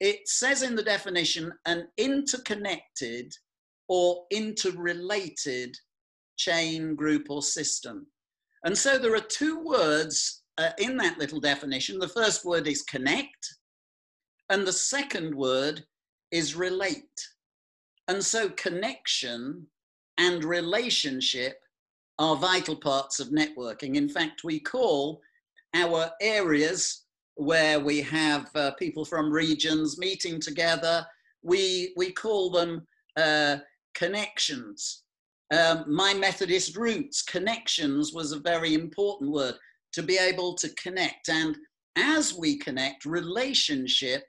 It 0.00 0.26
says 0.26 0.62
in 0.62 0.74
the 0.74 0.82
definition 0.82 1.52
an 1.66 1.88
interconnected 1.98 3.32
or 3.88 4.24
interrelated 4.30 5.76
chain, 6.36 6.94
group, 6.94 7.26
or 7.28 7.42
system. 7.42 8.06
And 8.64 8.76
so 8.76 8.98
there 8.98 9.14
are 9.14 9.20
two 9.20 9.60
words 9.60 10.42
uh, 10.58 10.70
in 10.78 10.96
that 10.98 11.18
little 11.18 11.40
definition. 11.40 11.98
The 11.98 12.08
first 12.08 12.44
word 12.44 12.66
is 12.66 12.82
connect, 12.82 13.54
and 14.48 14.66
the 14.66 14.72
second 14.72 15.34
word 15.34 15.84
is 16.30 16.54
relate. 16.54 17.28
And 18.08 18.24
so 18.24 18.48
connection 18.50 19.66
and 20.18 20.44
relationship 20.44 21.60
are 22.18 22.36
vital 22.36 22.76
parts 22.76 23.20
of 23.20 23.28
networking. 23.28 23.96
In 23.96 24.08
fact, 24.08 24.44
we 24.44 24.60
call 24.60 25.20
our 25.74 26.10
areas 26.20 27.04
where 27.40 27.80
we 27.80 28.02
have 28.02 28.50
uh, 28.54 28.70
people 28.72 29.02
from 29.02 29.32
regions 29.32 29.98
meeting 29.98 30.38
together, 30.38 31.06
we, 31.42 31.94
we 31.96 32.12
call 32.12 32.50
them 32.50 32.86
uh, 33.16 33.56
connections. 33.94 35.04
Um, 35.50 35.84
my 35.88 36.12
Methodist 36.12 36.76
roots, 36.76 37.22
connections 37.22 38.12
was 38.12 38.32
a 38.32 38.40
very 38.40 38.74
important 38.74 39.32
word 39.32 39.54
to 39.94 40.02
be 40.02 40.18
able 40.18 40.54
to 40.56 40.68
connect. 40.74 41.30
And 41.30 41.56
as 41.96 42.34
we 42.34 42.58
connect, 42.58 43.06
relationship 43.06 44.22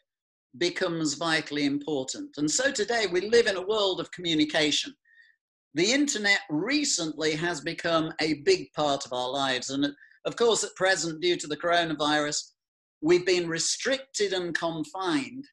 becomes 0.58 1.15
vitally 1.15 1.65
important. 1.65 2.30
And 2.38 2.50
so 2.50 2.72
today 2.72 3.08
we 3.12 3.30
live 3.30 3.48
in 3.48 3.58
a 3.58 3.68
world 3.68 4.00
of 4.00 4.10
communication. 4.12 4.94
The 5.74 5.91
internet 5.91 6.39
recently 6.50 7.36
has 7.36 7.60
become 7.60 8.13
a 8.22 8.36
big 8.46 8.72
part 8.72 9.06
of 9.06 9.12
our 9.12 9.30
lives. 9.30 9.70
And 9.70 9.86
of 10.25 10.38
course, 10.38 10.63
at 10.63 10.75
present, 10.75 11.22
due 11.22 11.36
to 11.36 11.48
the 11.48 11.58
coronavirus, 11.58 12.51
we've 13.01 13.25
been 13.25 13.48
restricted 13.48 14.34
and 14.34 14.55
confined. 14.55 15.46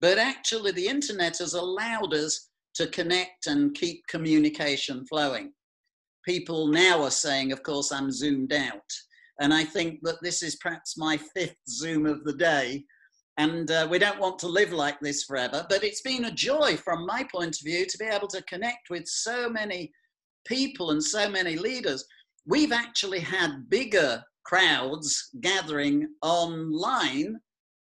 But 0.00 0.18
actually, 0.18 0.72
the 0.72 0.86
internet 0.86 1.38
has 1.38 1.54
allowed 1.54 2.12
us 2.14 2.50
to 2.74 2.86
connect 2.88 3.46
and 3.46 3.74
keep 3.74 4.06
communication 4.06 5.06
flowing. 5.06 5.52
People 6.24 6.68
now 6.68 7.02
are 7.02 7.10
saying, 7.10 7.52
of 7.52 7.62
course, 7.62 7.92
I'm 7.92 8.10
zoomed 8.10 8.52
out. 8.52 8.90
And 9.40 9.52
I 9.52 9.64
think 9.64 10.00
that 10.02 10.22
this 10.22 10.42
is 10.42 10.56
perhaps 10.56 10.96
my 10.96 11.16
fifth 11.16 11.56
Zoom 11.68 12.06
of 12.06 12.24
the 12.24 12.34
day. 12.34 12.84
And 13.36 13.70
uh, 13.70 13.88
we 13.90 13.98
don't 13.98 14.20
want 14.20 14.38
to 14.40 14.46
live 14.46 14.72
like 14.72 15.00
this 15.00 15.24
forever. 15.24 15.66
But 15.68 15.82
it's 15.82 16.02
been 16.02 16.26
a 16.26 16.30
joy, 16.30 16.76
from 16.76 17.06
my 17.06 17.26
point 17.32 17.56
of 17.56 17.64
view, 17.64 17.84
to 17.86 17.98
be 17.98 18.04
able 18.04 18.28
to 18.28 18.42
connect 18.42 18.90
with 18.90 19.06
so 19.06 19.48
many 19.48 19.92
people 20.46 20.90
and 20.90 21.02
so 21.02 21.28
many 21.28 21.56
leaders. 21.56 22.04
We've 22.46 22.72
actually 22.72 23.20
had 23.20 23.68
bigger 23.68 24.22
crowds 24.44 25.30
gathering 25.40 26.08
online 26.22 27.36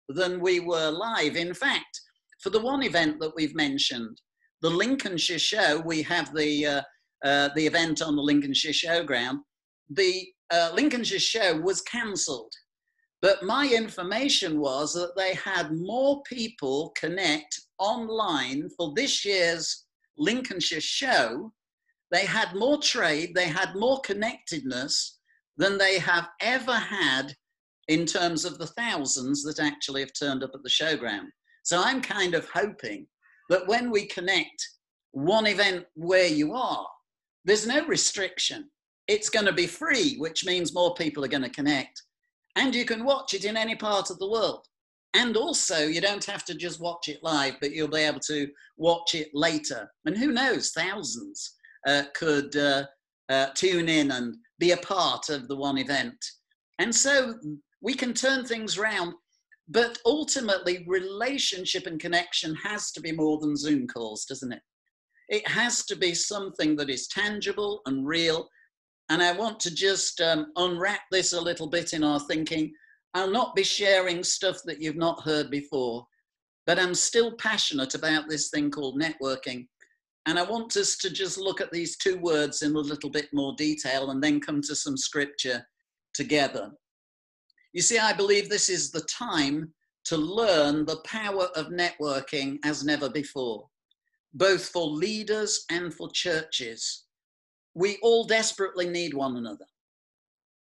than 0.10 0.40
we 0.40 0.60
were 0.60 0.90
live. 0.90 1.36
In 1.36 1.54
fact, 1.54 2.02
for 2.40 2.50
the 2.50 2.62
one 2.62 2.84
event 2.84 3.20
that 3.20 3.34
we've 3.36 3.56
mentioned, 3.56 4.22
the 4.62 4.70
Lincolnshire 4.70 5.40
show, 5.40 5.82
we 5.86 6.02
have 6.04 6.34
the, 6.34 6.66
uh, 6.66 6.82
uh, 7.26 7.50
the 7.56 7.66
event 7.66 8.02
on 8.02 8.16
the 8.16 8.22
Lincolnshire 8.22 8.72
showground. 8.72 9.40
The 9.90 10.28
uh, 10.52 10.72
Lincolnshire 10.74 11.20
show 11.20 11.60
was 11.60 11.82
cancelled. 11.82 12.54
But 13.22 13.44
my 13.44 13.68
information 13.68 14.60
was 14.60 14.94
that 14.94 15.16
they 15.16 15.34
had 15.36 15.72
more 15.72 16.22
people 16.24 16.94
connect 16.98 17.58
online 17.80 18.70
for 18.78 18.94
this 18.96 19.24
year's 19.24 19.86
Lincolnshire 20.18 20.82
show. 20.82 21.54
They 22.12 22.26
had 22.26 22.54
more 22.56 22.80
trade, 22.80 23.34
they 23.34 23.48
had 23.48 23.76
more 23.76 24.02
connectedness 24.02 25.20
than 25.58 25.78
they 25.78 26.00
have 26.00 26.30
ever 26.42 26.74
had 26.76 27.34
in 27.88 28.06
terms 28.06 28.46
of 28.46 28.58
the 28.58 28.68
thousands 28.68 29.44
that 29.44 29.60
actually 29.60 30.02
have 30.02 30.14
turned 30.18 30.44
up 30.44 30.52
at 30.54 30.64
the 30.64 30.70
showground. 30.70 31.28
So 31.64 31.82
I'm 31.84 32.02
kind 32.02 32.34
of 32.34 32.48
hoping 32.50 33.08
that 33.50 33.68
when 33.68 33.92
we 33.92 34.06
connect 34.06 34.68
one 35.12 35.48
event 35.48 35.86
where 35.96 36.28
you 36.28 36.54
are, 36.54 36.88
there's 37.46 37.68
no 37.68 37.86
restriction. 37.86 38.70
It's 39.08 39.30
going 39.30 39.46
to 39.46 39.54
be 39.54 39.68
free, 39.68 40.16
which 40.18 40.46
means 40.46 40.74
more 40.74 40.94
people 40.96 41.24
are 41.26 41.30
going 41.30 41.44
to 41.44 41.50
connect. 41.50 42.02
And 42.56 42.74
you 42.74 42.86
can 42.86 43.04
watch 43.04 43.34
it 43.34 43.46
in 43.46 43.58
any 43.58 43.76
part 43.76 44.10
of 44.10 44.20
the 44.20 44.30
world. 44.30 44.66
And 45.14 45.38
also, 45.38 45.86
you 45.86 46.02
don't 46.02 46.26
have 46.26 46.44
to 46.46 46.56
just 46.56 46.82
watch 46.82 47.08
it 47.08 47.22
live, 47.22 47.56
but 47.62 47.72
you'll 47.72 47.88
be 47.88 48.00
able 48.00 48.22
to 48.22 48.48
watch 48.78 49.14
it 49.14 49.30
later. 49.34 49.92
And 50.06 50.18
who 50.18 50.32
knows, 50.32 50.72
thousands 50.72 51.54
uh, 51.88 52.04
could 52.16 52.56
uh, 52.56 52.86
uh, 53.30 53.48
tune 53.54 53.90
in 53.90 54.12
and 54.12 54.36
be 54.64 54.72
a 54.72 54.78
part 54.78 55.30
of 55.30 55.48
the 55.48 55.56
one 55.56 55.78
event. 55.78 56.20
And 56.80 56.94
so 56.94 57.36
we 57.82 57.94
can 57.94 58.14
turn 58.14 58.46
things 58.46 58.78
around 58.78 59.14
but 59.70 59.98
ultimately, 60.06 60.84
relationship 60.88 61.88
and 61.88 62.00
connection 62.00 62.54
has 62.56 62.92
to 62.92 63.02
be 63.02 63.12
more 63.12 63.40
than 63.40 63.56
Zoom 63.56 63.88
calls, 63.88 64.26
doesn't 64.26 64.52
it? 64.52 64.62
It 65.30 65.48
has 65.48 65.86
to 65.86 65.96
be 65.96 66.14
something 66.14 66.76
that 66.76 66.90
is 66.90 67.08
tangible 67.08 67.82
and 67.86 68.06
real. 68.06 68.50
And 69.10 69.22
I 69.24 69.32
want 69.32 69.60
to 69.62 69.74
just 69.74 70.20
um, 70.20 70.48
unwrap 70.58 71.02
this 71.12 71.34
a 71.34 71.42
little 71.42 71.68
bit 71.68 71.94
in 71.94 72.04
our 72.04 72.20
thinking. 72.20 72.74
I'll 73.14 73.32
not 73.32 73.56
be 73.56 73.64
sharing 73.64 74.24
stuff 74.24 74.58
that 74.66 74.82
you've 74.82 74.98
not 74.98 75.24
heard 75.24 75.50
before, 75.50 76.06
but 76.68 76.80
I'm 76.80 76.96
still 76.96 77.32
passionate 77.38 77.96
about 77.96 78.28
this 78.28 78.50
thing 78.50 78.70
called 78.70 79.02
networking. 79.02 79.68
And 80.26 80.40
I 80.40 80.44
want 80.44 80.78
us 80.78 80.96
to 80.98 81.10
just 81.10 81.38
look 81.38 81.60
at 81.60 81.72
these 81.72 81.98
two 81.98 82.18
words 82.18 82.62
in 82.62 82.76
a 82.76 82.80
little 82.80 83.10
bit 83.10 83.28
more 83.34 83.54
detail 83.58 84.12
and 84.12 84.24
then 84.24 84.40
come 84.40 84.62
to 84.62 84.76
some 84.76 84.96
scripture 84.96 85.66
together. 86.14 86.72
You 87.74 87.82
see, 87.82 87.98
I 87.98 88.14
believe 88.14 88.50
this 88.50 88.70
is 88.70 88.92
the 88.92 89.02
time 89.02 89.74
to 90.06 90.18
learn 90.18 90.86
the 90.86 91.02
power 91.06 91.48
of 91.56 91.68
networking 91.68 92.60
as 92.64 92.84
never 92.84 93.10
before, 93.10 93.68
both 94.34 94.70
for 94.70 94.86
leaders 94.86 95.66
and 95.72 95.94
for 95.94 96.10
churches. 96.12 97.06
We 97.74 97.98
all 98.02 98.26
desperately 98.26 98.88
need 98.88 99.14
one 99.14 99.38
another. 99.38 99.66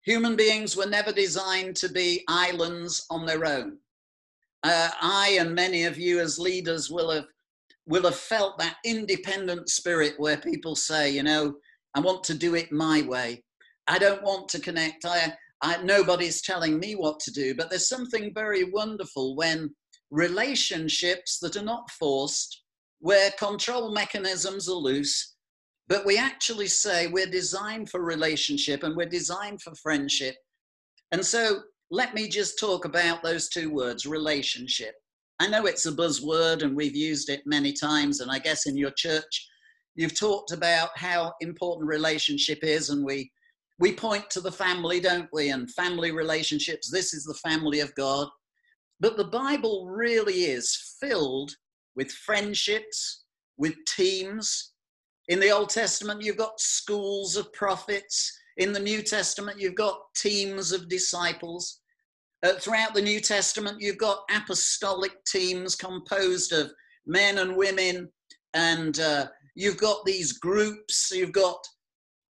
Human 0.06 0.36
beings 0.36 0.78
were 0.78 0.86
never 0.86 1.12
designed 1.12 1.76
to 1.78 1.90
be 1.90 2.24
islands 2.28 3.06
on 3.10 3.26
their 3.26 3.46
own. 3.46 3.78
Uh, 4.64 4.90
I 5.02 5.38
and 5.40 5.54
many 5.54 5.84
of 5.84 5.98
you 5.98 6.20
as 6.20 6.40
leaders 6.40 6.90
will 6.90 7.12
have 7.12 7.26
will 7.88 8.04
have 8.04 8.16
felt 8.16 8.58
that 8.58 8.78
independent 8.84 9.70
spirit 9.70 10.14
where 10.18 10.38
people 10.38 10.76
say, 10.76 11.12
you 11.12 11.24
know, 11.24 11.56
I 11.94 12.00
want 12.00 12.24
to 12.26 12.34
do 12.34 12.56
it 12.56 12.72
my 12.72 13.02
way. 13.04 13.44
I 13.88 14.00
don't 14.00 14.24
want 14.24 14.50
to 14.50 14.60
connect. 14.60 15.06
I 15.06 15.36
I, 15.62 15.82
nobody's 15.82 16.42
telling 16.42 16.80
me 16.80 16.96
what 16.96 17.20
to 17.22 17.32
do, 17.32 17.56
but 17.56 17.70
there's 17.70 17.88
something 17.88 18.34
very 18.34 18.66
wonderful 18.66 19.36
when 19.36 19.74
relationships 20.12 21.40
that 21.40 21.56
are 21.56 21.64
not 21.64 21.90
forced, 21.92 22.62
where 23.00 23.32
control 23.32 23.92
mechanisms 23.92 24.70
are 24.70 24.76
loose, 24.76 25.36
but 25.88 26.06
we 26.06 26.18
actually 26.18 26.68
say 26.68 27.08
we're 27.08 27.26
designed 27.26 27.90
for 27.90 28.04
relationship 28.04 28.84
and 28.84 28.96
we're 28.96 29.08
designed 29.08 29.62
for 29.62 29.74
friendship. 29.76 30.36
And 31.12 31.26
so 31.26 31.62
let 31.92 32.14
me 32.14 32.28
just 32.28 32.60
talk 32.60 32.86
about 32.86 33.24
those 33.24 33.50
two 33.50 33.72
words 33.72 34.06
relationship. 34.06 34.96
I 35.40 35.48
know 35.48 35.66
it's 35.66 35.86
a 35.86 35.92
buzzword 35.92 36.64
and 36.64 36.76
we've 36.76 36.96
used 36.96 37.30
it 37.30 37.42
many 37.46 37.74
times, 37.74 38.22
and 38.22 38.32
I 38.32 38.40
guess 38.40 38.68
in 38.68 38.78
your 38.78 38.92
church, 38.92 39.48
you've 39.96 40.18
talked 40.18 40.52
about 40.52 40.90
how 40.96 41.34
important 41.42 41.88
relationship 41.88 42.60
is, 42.64 42.90
and 42.90 43.04
we 43.04 43.32
we 43.80 43.94
point 43.94 44.30
to 44.30 44.40
the 44.40 44.52
family, 44.52 45.00
don't 45.00 45.28
we? 45.34 45.50
And 45.50 45.70
family 45.72 46.12
relationships. 46.12 46.90
This 46.90 47.14
is 47.14 47.26
the 47.26 47.50
family 47.50 47.82
of 47.82 47.94
God. 47.96 48.30
But 49.02 49.18
the 49.18 49.26
Bible 49.26 49.88
really 49.90 50.46
is 50.46 50.96
filled 51.02 51.52
with 51.96 52.12
friendships, 52.12 53.26
with 53.58 53.74
teams. 53.86 54.72
In 55.28 55.40
the 55.40 55.50
Old 55.50 55.70
Testament, 55.70 56.22
you've 56.22 56.38
got 56.38 56.60
schools 56.60 57.36
of 57.36 57.52
prophets. 57.52 58.32
In 58.58 58.72
the 58.72 58.80
New 58.80 59.02
Testament, 59.02 59.60
you've 59.60 59.76
got 59.76 60.00
teams 60.16 60.72
of 60.72 60.88
disciples. 60.88 61.82
Uh, 62.46 62.54
throughout 62.60 62.94
the 62.94 63.02
New 63.02 63.20
Testament, 63.20 63.82
you've 63.82 63.98
got 63.98 64.20
apostolic 64.30 65.24
teams 65.26 65.74
composed 65.74 66.54
of 66.54 66.72
men 67.08 67.40
and 67.40 67.58
women, 67.58 68.08
and 68.54 69.00
uh, 69.00 69.26
you've 69.56 69.78
got 69.78 70.06
these 70.06 70.34
groups, 70.34 71.12
you've 71.12 71.32
got 71.32 71.58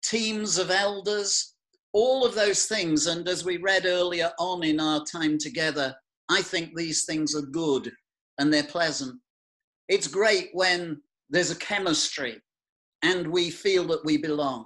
teams 0.06 0.58
of 0.58 0.72
elders, 0.72 1.56
all 1.92 2.26
of 2.26 2.34
those 2.34 2.66
things. 2.66 3.08
And 3.08 3.28
as 3.28 3.44
we 3.44 3.58
read 3.58 3.86
earlier 3.86 4.32
on 4.40 4.64
in 4.64 4.80
our 4.80 5.04
time 5.04 5.38
together, 5.38 5.94
I 6.30 6.42
think 6.42 6.78
these 6.78 7.04
things 7.04 7.36
are 7.36 7.42
good 7.42 7.92
and 8.38 8.54
they're 8.54 8.64
pleasant. 8.64 9.20
It's 9.90 10.08
great 10.08 10.50
when 10.54 11.02
there's 11.30 11.52
a 11.52 11.58
chemistry 11.58 12.40
and 13.04 13.28
we 13.28 13.50
feel 13.50 13.86
that 13.88 14.06
we 14.06 14.16
belong. 14.16 14.66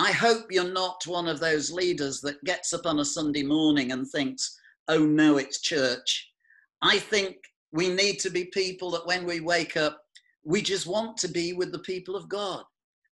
I 0.00 0.12
hope 0.12 0.46
you're 0.48 0.72
not 0.72 1.06
one 1.06 1.28
of 1.28 1.40
those 1.40 1.70
leaders 1.70 2.22
that 2.22 2.42
gets 2.44 2.72
up 2.72 2.86
on 2.86 3.00
a 3.00 3.04
Sunday 3.04 3.42
morning 3.42 3.92
and 3.92 4.08
thinks, 4.08 4.58
oh 4.88 5.04
no, 5.04 5.36
it's 5.36 5.60
church. 5.60 6.26
I 6.80 6.98
think 6.98 7.36
we 7.72 7.90
need 7.90 8.18
to 8.20 8.30
be 8.30 8.46
people 8.46 8.90
that 8.92 9.06
when 9.06 9.26
we 9.26 9.40
wake 9.40 9.76
up, 9.76 10.00
we 10.42 10.62
just 10.62 10.86
want 10.86 11.18
to 11.18 11.28
be 11.28 11.52
with 11.52 11.70
the 11.70 11.80
people 11.80 12.16
of 12.16 12.30
God 12.30 12.64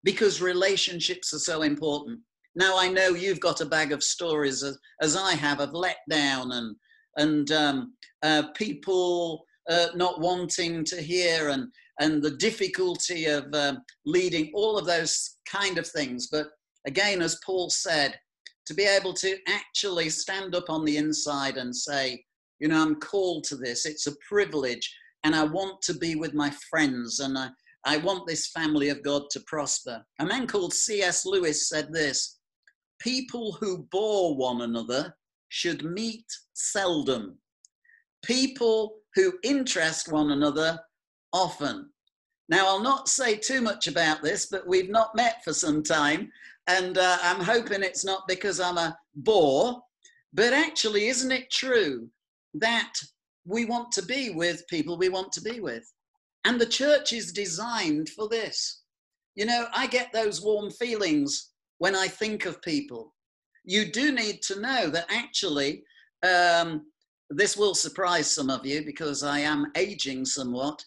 because 0.02 0.40
relationships 0.40 1.34
are 1.34 1.40
so 1.40 1.60
important. 1.60 2.20
Now, 2.54 2.78
I 2.78 2.88
know 2.88 3.10
you've 3.10 3.38
got 3.38 3.60
a 3.60 3.66
bag 3.66 3.92
of 3.92 4.02
stories, 4.02 4.62
as, 4.62 4.78
as 5.02 5.14
I 5.14 5.34
have, 5.34 5.60
of 5.60 5.72
letdown 5.72 6.54
and, 6.54 6.74
and 7.18 7.52
um, 7.52 7.92
uh, 8.22 8.44
people 8.56 9.44
uh, 9.68 9.88
not 9.94 10.22
wanting 10.22 10.84
to 10.86 11.02
hear 11.02 11.50
and, 11.50 11.68
and 12.00 12.22
the 12.22 12.36
difficulty 12.38 13.26
of 13.26 13.44
um, 13.52 13.82
leading, 14.06 14.50
all 14.54 14.78
of 14.78 14.86
those 14.86 15.36
kind 15.46 15.76
of 15.76 15.86
things. 15.86 16.28
But 16.32 16.48
again, 16.86 17.22
as 17.22 17.40
Paul 17.44 17.70
said, 17.70 18.18
to 18.66 18.74
be 18.74 18.84
able 18.84 19.14
to 19.14 19.36
actually 19.48 20.10
stand 20.10 20.54
up 20.54 20.68
on 20.68 20.84
the 20.84 20.96
inside 20.96 21.56
and 21.56 21.74
say, 21.74 22.22
you 22.60 22.68
know, 22.68 22.80
I'm 22.80 22.96
called 22.96 23.44
to 23.44 23.56
this, 23.56 23.86
it's 23.86 24.06
a 24.06 24.16
privilege, 24.28 24.94
and 25.24 25.34
I 25.34 25.44
want 25.44 25.80
to 25.82 25.94
be 25.94 26.16
with 26.16 26.34
my 26.34 26.52
friends, 26.70 27.20
and 27.20 27.38
I, 27.38 27.48
I 27.84 27.96
want 27.98 28.26
this 28.26 28.48
family 28.48 28.88
of 28.90 29.02
God 29.02 29.22
to 29.30 29.40
prosper. 29.46 30.04
A 30.18 30.26
man 30.26 30.46
called 30.46 30.74
C.S. 30.74 31.24
Lewis 31.24 31.68
said 31.68 31.92
this 31.92 32.38
People 33.00 33.52
who 33.52 33.86
bore 33.90 34.36
one 34.36 34.62
another 34.62 35.14
should 35.48 35.84
meet 35.84 36.26
seldom. 36.54 37.38
People 38.24 38.96
who 39.14 39.32
interest 39.42 40.10
one 40.10 40.32
another 40.32 40.80
often. 41.32 41.90
Now, 42.48 42.66
I'll 42.66 42.82
not 42.82 43.08
say 43.08 43.36
too 43.36 43.60
much 43.60 43.88
about 43.88 44.22
this, 44.22 44.46
but 44.46 44.66
we've 44.66 44.90
not 44.90 45.14
met 45.14 45.44
for 45.44 45.52
some 45.52 45.82
time, 45.82 46.32
and 46.68 46.98
uh, 46.98 47.18
I'm 47.22 47.40
hoping 47.40 47.82
it's 47.82 48.04
not 48.04 48.28
because 48.28 48.60
I'm 48.60 48.78
a 48.78 48.96
bore. 49.16 49.80
But 50.34 50.52
actually, 50.52 51.08
isn't 51.08 51.32
it 51.32 51.50
true 51.50 52.08
that 52.54 52.92
we 53.46 53.64
want 53.64 53.90
to 53.92 54.02
be 54.02 54.30
with 54.30 54.68
people 54.68 54.98
we 54.98 55.08
want 55.08 55.32
to 55.32 55.40
be 55.40 55.60
with? 55.60 55.90
And 56.44 56.60
the 56.60 56.66
church 56.66 57.12
is 57.14 57.32
designed 57.32 58.10
for 58.10 58.28
this. 58.28 58.82
You 59.34 59.46
know, 59.46 59.66
I 59.74 59.86
get 59.86 60.12
those 60.12 60.42
warm 60.42 60.70
feelings 60.70 61.50
when 61.78 61.96
I 61.96 62.08
think 62.08 62.44
of 62.44 62.60
people. 62.60 63.14
You 63.64 63.90
do 63.90 64.12
need 64.12 64.42
to 64.42 64.60
know 64.60 64.90
that 64.90 65.06
actually, 65.10 65.82
um, 66.22 66.82
this 67.30 67.56
will 67.56 67.74
surprise 67.74 68.30
some 68.30 68.50
of 68.50 68.66
you 68.66 68.84
because 68.84 69.22
I 69.22 69.40
am 69.40 69.72
aging 69.76 70.26
somewhat. 70.26 70.82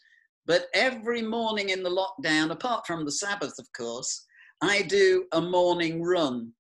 But 0.46 0.66
every 0.74 1.22
morning 1.22 1.70
in 1.70 1.82
the 1.82 1.90
lockdown, 1.90 2.52
apart 2.52 2.86
from 2.86 3.06
the 3.06 3.12
Sabbath, 3.12 3.54
of 3.60 3.68
course, 3.76 4.26
I 4.62 4.84
do 4.84 5.26
a 5.32 5.42
morning 5.42 6.04
run. 6.04 6.54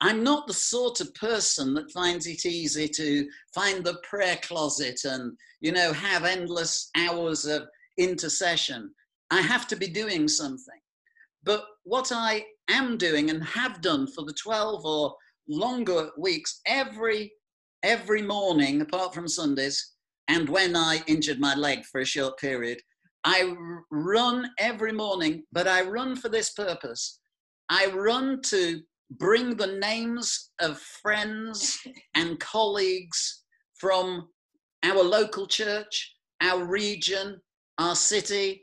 I'm 0.00 0.22
not 0.22 0.46
the 0.46 0.54
sort 0.54 1.00
of 1.00 1.12
person 1.14 1.74
that 1.74 1.90
finds 1.90 2.26
it 2.26 2.46
easy 2.46 2.86
to 2.88 3.28
find 3.52 3.82
the 3.82 3.98
prayer 4.08 4.38
closet 4.42 5.00
and, 5.04 5.36
you 5.60 5.72
know, 5.72 5.92
have 5.92 6.24
endless 6.24 6.90
hours 6.96 7.46
of 7.46 7.66
intercession. 7.96 8.94
I 9.30 9.40
have 9.40 9.66
to 9.68 9.76
be 9.76 9.88
doing 9.88 10.28
something. 10.28 10.80
But 11.42 11.64
what 11.82 12.12
I 12.12 12.44
am 12.68 12.96
doing 12.96 13.30
and 13.30 13.42
have 13.42 13.80
done 13.80 14.06
for 14.06 14.24
the 14.24 14.34
12 14.34 14.84
or 14.84 15.16
longer 15.48 16.10
weeks, 16.16 16.60
every 16.66 17.32
every 17.84 18.22
morning, 18.22 18.80
apart 18.80 19.14
from 19.14 19.28
Sundays, 19.28 19.94
and 20.26 20.48
when 20.48 20.74
I 20.76 21.00
injured 21.06 21.38
my 21.38 21.54
leg 21.54 21.84
for 21.84 22.00
a 22.00 22.04
short 22.04 22.38
period, 22.38 22.80
I 23.24 23.54
run 23.90 24.50
every 24.58 24.92
morning, 24.92 25.44
but 25.52 25.68
I 25.68 25.82
run 25.82 26.16
for 26.16 26.28
this 26.28 26.50
purpose. 26.50 27.20
I 27.70 27.86
run 27.86 28.40
to 28.46 28.80
bring 29.10 29.56
the 29.56 29.78
names 29.78 30.50
of 30.60 30.78
friends 30.78 31.78
and 32.14 32.38
colleagues 32.40 33.44
from 33.74 34.28
our 34.82 35.02
local 35.02 35.46
church, 35.46 36.14
our 36.42 36.64
region, 36.64 37.40
our 37.78 37.94
city. 37.94 38.62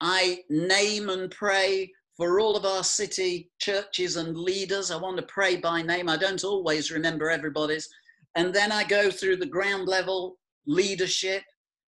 I 0.00 0.40
name 0.50 1.08
and 1.08 1.30
pray 1.30 1.92
for 2.16 2.40
all 2.40 2.56
of 2.56 2.64
our 2.64 2.84
city 2.84 3.50
churches 3.58 4.16
and 4.16 4.36
leaders. 4.36 4.90
I 4.90 4.96
want 4.96 5.16
to 5.18 5.22
pray 5.24 5.56
by 5.56 5.82
name. 5.82 6.08
I 6.08 6.16
don't 6.16 6.44
always 6.44 6.90
remember 6.90 7.30
everybody's. 7.30 7.88
And 8.36 8.54
then 8.54 8.72
I 8.72 8.84
go 8.84 9.10
through 9.10 9.36
the 9.36 9.46
ground 9.46 9.86
level 9.86 10.38
leadership. 10.66 11.42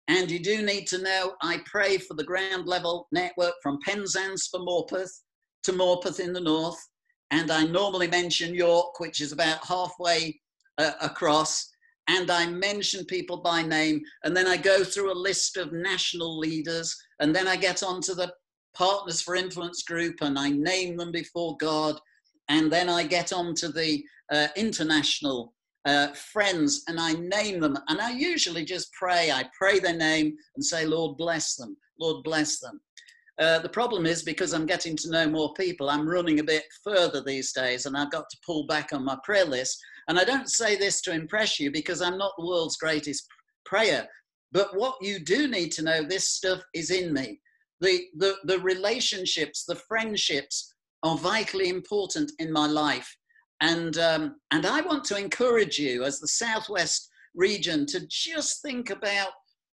And 0.08 0.30
you 0.30 0.38
do 0.38 0.62
need 0.62 0.86
to 0.88 1.02
know 1.02 1.34
I 1.42 1.60
pray 1.64 1.98
for 1.98 2.14
the 2.14 2.24
ground 2.24 2.66
level 2.66 3.08
network 3.10 3.54
from 3.62 3.78
Penzance 3.84 4.48
for 4.48 4.60
Morpeth 4.60 5.10
to 5.66 5.72
Morpeth 5.72 6.18
in 6.18 6.32
the 6.32 6.40
north. 6.40 6.78
And 7.30 7.50
I 7.50 7.64
normally 7.64 8.08
mention 8.08 8.54
York, 8.54 8.98
which 8.98 9.20
is 9.20 9.32
about 9.32 9.64
halfway 9.66 10.40
uh, 10.78 10.92
across 11.00 11.70
and 12.08 12.30
I 12.30 12.46
mention 12.46 13.04
people 13.04 13.38
by 13.38 13.62
name, 13.62 14.02
and 14.24 14.36
then 14.36 14.46
I 14.46 14.56
go 14.56 14.84
through 14.84 15.12
a 15.12 15.14
list 15.14 15.56
of 15.56 15.72
national 15.72 16.38
leaders, 16.38 16.96
and 17.20 17.34
then 17.34 17.48
I 17.48 17.56
get 17.56 17.82
onto 17.82 18.14
the 18.14 18.32
Partners 18.74 19.22
for 19.22 19.34
Influence 19.34 19.82
group 19.82 20.16
and 20.20 20.38
I 20.38 20.50
name 20.50 20.96
them 20.98 21.10
before 21.10 21.56
God, 21.56 21.98
and 22.48 22.70
then 22.70 22.88
I 22.88 23.04
get 23.04 23.32
onto 23.32 23.72
the 23.72 24.04
uh, 24.30 24.48
international 24.54 25.54
uh, 25.86 26.08
friends 26.08 26.82
and 26.88 27.00
I 27.00 27.14
name 27.14 27.60
them, 27.60 27.78
and 27.88 28.00
I 28.00 28.10
usually 28.10 28.64
just 28.64 28.92
pray. 28.92 29.30
I 29.30 29.48
pray 29.58 29.78
their 29.78 29.96
name 29.96 30.36
and 30.54 30.64
say, 30.64 30.84
Lord, 30.84 31.16
bless 31.16 31.56
them, 31.56 31.76
Lord, 31.98 32.22
bless 32.22 32.60
them. 32.60 32.80
Uh, 33.38 33.58
the 33.58 33.68
problem 33.68 34.06
is 34.06 34.22
because 34.22 34.54
I'm 34.54 34.64
getting 34.66 34.96
to 34.96 35.10
know 35.10 35.28
more 35.28 35.52
people, 35.54 35.90
I'm 35.90 36.08
running 36.08 36.40
a 36.40 36.44
bit 36.44 36.64
further 36.82 37.22
these 37.22 37.52
days, 37.52 37.84
and 37.84 37.96
I've 37.96 38.10
got 38.10 38.30
to 38.30 38.38
pull 38.44 38.66
back 38.66 38.92
on 38.92 39.04
my 39.04 39.16
prayer 39.24 39.44
list. 39.44 39.78
And 40.08 40.18
I 40.18 40.24
don't 40.24 40.50
say 40.50 40.76
this 40.76 41.00
to 41.02 41.12
impress 41.12 41.60
you 41.60 41.70
because 41.70 42.00
I'm 42.00 42.16
not 42.16 42.32
the 42.38 42.46
world's 42.46 42.76
greatest 42.76 43.26
prayer. 43.64 44.08
But 44.52 44.76
what 44.76 44.96
you 45.02 45.18
do 45.18 45.48
need 45.48 45.70
to 45.72 45.82
know, 45.82 46.02
this 46.02 46.30
stuff 46.30 46.62
is 46.72 46.90
in 46.90 47.12
me. 47.12 47.40
The, 47.80 48.04
the, 48.16 48.36
the 48.44 48.58
relationships, 48.60 49.64
the 49.64 49.74
friendships 49.74 50.72
are 51.02 51.18
vitally 51.18 51.68
important 51.68 52.32
in 52.38 52.50
my 52.50 52.66
life. 52.66 53.14
And, 53.60 53.98
um, 53.98 54.36
and 54.50 54.64
I 54.64 54.80
want 54.80 55.04
to 55.06 55.18
encourage 55.18 55.78
you 55.78 56.04
as 56.04 56.20
the 56.20 56.28
Southwest 56.28 57.10
region 57.34 57.84
to 57.86 58.06
just 58.08 58.62
think 58.62 58.90
about, 58.90 59.30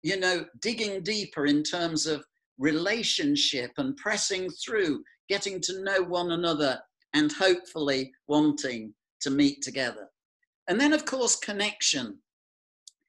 you 0.04 0.20
know, 0.20 0.46
digging 0.62 1.02
deeper 1.02 1.48
in 1.48 1.64
terms 1.64 2.06
of 2.06 2.24
relationship 2.58 3.72
and 3.78 3.96
pressing 3.98 4.50
through, 4.52 5.04
getting 5.30 5.60
to 5.62 5.84
know 5.84 6.02
one 6.02 6.32
another, 6.32 6.80
and 7.14 7.32
hopefully 7.32 8.12
wanting 8.28 8.94
to 9.22 9.30
meet 9.30 9.62
together. 9.62 10.08
And 10.68 10.80
then, 10.80 10.94
of 10.94 11.06
course, 11.06 11.36
connection. 11.36 12.20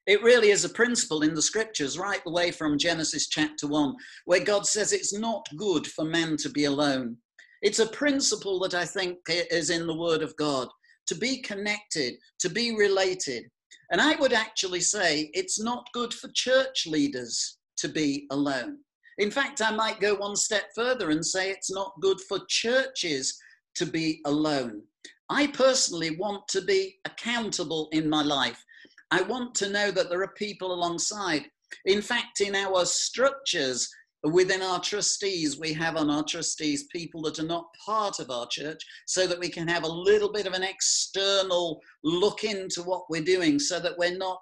It 0.06 0.22
really 0.22 0.50
is 0.50 0.64
a 0.64 0.70
principle 0.70 1.22
in 1.22 1.34
the 1.34 1.42
scriptures, 1.42 1.98
right 1.98 2.22
the 2.24 2.32
way 2.32 2.50
from 2.50 2.78
Genesis 2.78 3.28
chapter 3.28 3.66
1, 3.66 3.94
where 4.24 4.42
God 4.42 4.66
says 4.66 4.92
it's 4.92 5.12
not 5.12 5.46
good 5.56 5.86
for 5.86 6.04
man 6.04 6.36
to 6.38 6.48
be 6.48 6.64
alone. 6.64 7.18
It's 7.60 7.80
a 7.80 7.86
principle 7.86 8.58
that 8.60 8.74
I 8.74 8.84
think 8.84 9.18
is 9.28 9.70
in 9.70 9.86
the 9.86 9.96
Word 9.96 10.22
of 10.22 10.36
God 10.36 10.68
to 11.08 11.14
be 11.14 11.42
connected, 11.42 12.14
to 12.38 12.48
be 12.48 12.76
related. 12.76 13.44
And 13.90 14.00
I 14.00 14.16
would 14.16 14.32
actually 14.32 14.80
say 14.80 15.30
it's 15.32 15.60
not 15.60 15.88
good 15.92 16.14
for 16.14 16.30
church 16.34 16.86
leaders 16.86 17.58
to 17.78 17.88
be 17.88 18.26
alone. 18.30 18.78
In 19.18 19.30
fact, 19.30 19.60
I 19.60 19.72
might 19.72 20.00
go 20.00 20.14
one 20.14 20.36
step 20.36 20.70
further 20.74 21.10
and 21.10 21.24
say 21.24 21.50
it's 21.50 21.70
not 21.70 22.00
good 22.00 22.20
for 22.28 22.40
churches 22.48 23.38
to 23.74 23.84
be 23.84 24.20
alone. 24.24 24.82
I 25.28 25.48
personally 25.48 26.16
want 26.16 26.46
to 26.48 26.62
be 26.62 26.98
accountable 27.04 27.88
in 27.92 28.08
my 28.08 28.22
life. 28.22 28.64
I 29.10 29.22
want 29.22 29.54
to 29.56 29.70
know 29.70 29.90
that 29.90 30.08
there 30.08 30.22
are 30.22 30.34
people 30.36 30.72
alongside. 30.72 31.46
In 31.84 32.00
fact, 32.00 32.40
in 32.40 32.54
our 32.54 32.84
structures, 32.86 33.88
within 34.22 34.62
our 34.62 34.80
trustees, 34.80 35.58
we 35.58 35.72
have 35.74 35.96
on 35.96 36.10
our 36.10 36.24
trustees 36.24 36.84
people 36.92 37.22
that 37.22 37.38
are 37.38 37.46
not 37.46 37.66
part 37.84 38.20
of 38.20 38.30
our 38.30 38.46
church 38.46 38.82
so 39.06 39.26
that 39.26 39.38
we 39.38 39.48
can 39.48 39.68
have 39.68 39.84
a 39.84 39.88
little 39.88 40.32
bit 40.32 40.46
of 40.46 40.54
an 40.54 40.62
external 40.62 41.80
look 42.04 42.44
into 42.44 42.82
what 42.82 43.04
we're 43.10 43.22
doing 43.22 43.58
so 43.58 43.80
that 43.80 43.96
we're 43.98 44.16
not 44.16 44.40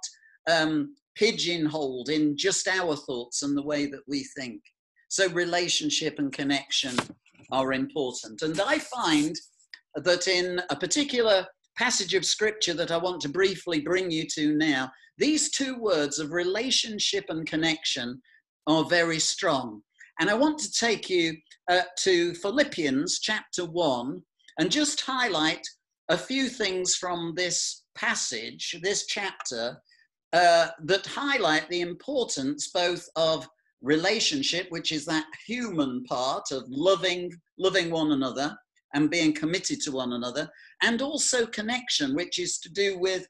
um, 0.50 0.94
pigeonholed 1.16 2.08
in 2.08 2.36
just 2.36 2.68
our 2.68 2.94
thoughts 2.94 3.42
and 3.42 3.56
the 3.56 3.62
way 3.62 3.86
that 3.86 4.02
we 4.06 4.24
think. 4.36 4.62
So, 5.08 5.28
relationship 5.30 6.18
and 6.18 6.32
connection 6.32 6.96
are 7.50 7.72
important. 7.72 8.42
And 8.42 8.60
I 8.60 8.78
find 8.78 9.34
that 9.94 10.28
in 10.28 10.60
a 10.70 10.76
particular 10.76 11.46
passage 11.76 12.14
of 12.14 12.24
scripture 12.24 12.74
that 12.74 12.90
I 12.90 12.96
want 12.96 13.20
to 13.22 13.28
briefly 13.28 13.80
bring 13.80 14.10
you 14.10 14.26
to 14.34 14.56
now, 14.56 14.90
these 15.18 15.50
two 15.50 15.78
words 15.78 16.18
of 16.18 16.32
relationship 16.32 17.24
and 17.28 17.46
connection 17.46 18.20
are 18.66 18.84
very 18.84 19.18
strong. 19.18 19.82
And 20.20 20.30
I 20.30 20.34
want 20.34 20.58
to 20.60 20.72
take 20.72 21.08
you 21.08 21.36
uh, 21.70 21.82
to 22.00 22.34
Philippians 22.34 23.20
chapter 23.20 23.64
1 23.64 24.22
and 24.58 24.70
just 24.70 25.00
highlight 25.02 25.62
a 26.08 26.16
few 26.16 26.48
things 26.48 26.94
from 26.94 27.34
this 27.36 27.84
passage, 27.94 28.78
this 28.82 29.06
chapter, 29.06 29.78
uh, 30.36 30.68
that 30.80 31.06
highlight 31.06 31.66
the 31.70 31.80
importance 31.80 32.68
both 32.68 33.08
of 33.16 33.48
relationship, 33.80 34.66
which 34.68 34.92
is 34.92 35.06
that 35.06 35.24
human 35.46 36.04
part 36.04 36.50
of 36.52 36.64
loving, 36.68 37.32
loving 37.58 37.90
one 37.90 38.12
another 38.12 38.54
and 38.92 39.10
being 39.10 39.32
committed 39.32 39.80
to 39.80 39.92
one 39.92 40.12
another, 40.12 40.46
and 40.82 41.00
also 41.00 41.46
connection, 41.46 42.14
which 42.14 42.38
is 42.38 42.58
to 42.58 42.68
do 42.68 42.98
with 42.98 43.26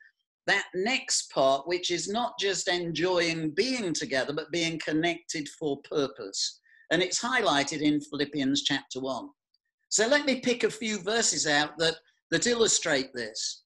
that 0.49 0.67
next 0.75 1.31
part, 1.31 1.69
which 1.69 1.93
is 1.93 2.09
not 2.09 2.33
just 2.41 2.67
enjoying 2.67 3.51
being 3.51 3.93
together, 3.93 4.33
but 4.33 4.51
being 4.51 4.77
connected 4.79 5.49
for 5.59 5.81
purpose. 5.89 6.61
And 6.91 7.03
it's 7.03 7.23
highlighted 7.23 7.83
in 7.83 8.01
Philippians 8.01 8.63
chapter 8.63 9.01
1. 9.01 9.29
So 9.91 10.09
let 10.09 10.27
me 10.27 10.41
pick 10.41 10.65
a 10.65 10.71
few 10.71 11.01
verses 11.03 11.47
out 11.47 11.79
that, 11.79 11.97
that 12.33 12.49
illustrate 12.49 13.11
this. 13.15 13.63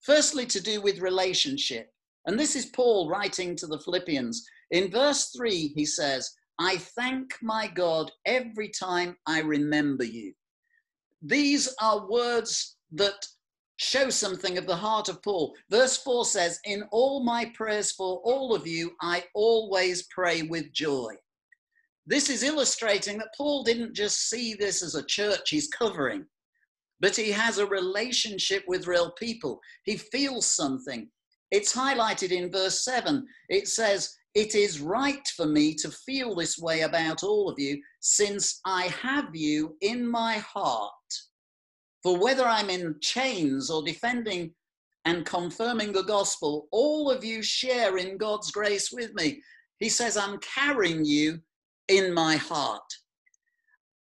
Firstly, 0.00 0.44
to 0.46 0.60
do 0.60 0.82
with 0.82 1.00
relationship. 1.00 1.91
And 2.26 2.38
this 2.38 2.54
is 2.54 2.66
Paul 2.66 3.08
writing 3.08 3.56
to 3.56 3.66
the 3.66 3.80
Philippians. 3.80 4.44
In 4.70 4.90
verse 4.90 5.30
3, 5.36 5.72
he 5.74 5.84
says, 5.84 6.30
I 6.58 6.76
thank 6.76 7.34
my 7.42 7.66
God 7.66 8.10
every 8.26 8.68
time 8.68 9.16
I 9.26 9.40
remember 9.40 10.04
you. 10.04 10.32
These 11.22 11.74
are 11.80 12.08
words 12.08 12.76
that 12.92 13.26
show 13.76 14.10
something 14.10 14.58
of 14.58 14.66
the 14.66 14.76
heart 14.76 15.08
of 15.08 15.22
Paul. 15.22 15.54
Verse 15.70 15.96
4 15.96 16.24
says, 16.24 16.60
In 16.64 16.84
all 16.92 17.24
my 17.24 17.50
prayers 17.54 17.92
for 17.92 18.20
all 18.24 18.54
of 18.54 18.66
you, 18.66 18.92
I 19.00 19.24
always 19.34 20.04
pray 20.04 20.42
with 20.42 20.72
joy. 20.72 21.14
This 22.06 22.30
is 22.30 22.42
illustrating 22.42 23.18
that 23.18 23.34
Paul 23.36 23.62
didn't 23.62 23.94
just 23.94 24.28
see 24.28 24.54
this 24.54 24.82
as 24.82 24.94
a 24.94 25.06
church 25.06 25.50
he's 25.50 25.68
covering, 25.68 26.26
but 27.00 27.16
he 27.16 27.30
has 27.30 27.58
a 27.58 27.66
relationship 27.66 28.64
with 28.66 28.86
real 28.88 29.12
people. 29.12 29.60
He 29.84 29.96
feels 29.96 30.46
something. 30.46 31.08
It's 31.52 31.76
highlighted 31.76 32.30
in 32.30 32.50
verse 32.50 32.82
7. 32.82 33.26
It 33.50 33.68
says, 33.68 34.16
It 34.34 34.54
is 34.54 34.80
right 34.80 35.26
for 35.36 35.44
me 35.44 35.74
to 35.74 35.90
feel 35.90 36.34
this 36.34 36.58
way 36.58 36.80
about 36.80 37.22
all 37.22 37.50
of 37.50 37.58
you, 37.58 37.80
since 38.00 38.60
I 38.64 38.84
have 38.86 39.36
you 39.36 39.76
in 39.82 40.10
my 40.10 40.38
heart. 40.38 40.90
For 42.02 42.18
whether 42.18 42.44
I'm 42.44 42.70
in 42.70 42.96
chains 43.02 43.70
or 43.70 43.84
defending 43.84 44.54
and 45.04 45.26
confirming 45.26 45.92
the 45.92 46.04
gospel, 46.04 46.68
all 46.72 47.10
of 47.10 47.22
you 47.22 47.42
share 47.42 47.98
in 47.98 48.16
God's 48.16 48.50
grace 48.50 48.90
with 48.90 49.12
me. 49.12 49.42
He 49.78 49.90
says, 49.90 50.16
I'm 50.16 50.38
carrying 50.38 51.04
you 51.04 51.38
in 51.88 52.14
my 52.14 52.36
heart. 52.36 52.80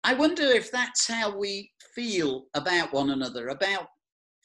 I 0.05 0.15
wonder 0.15 0.45
if 0.45 0.71
that's 0.71 1.09
how 1.09 1.37
we 1.37 1.73
feel 1.97 2.45
about 2.55 2.93
one 2.93 3.11
another, 3.11 3.49
about 3.49 3.89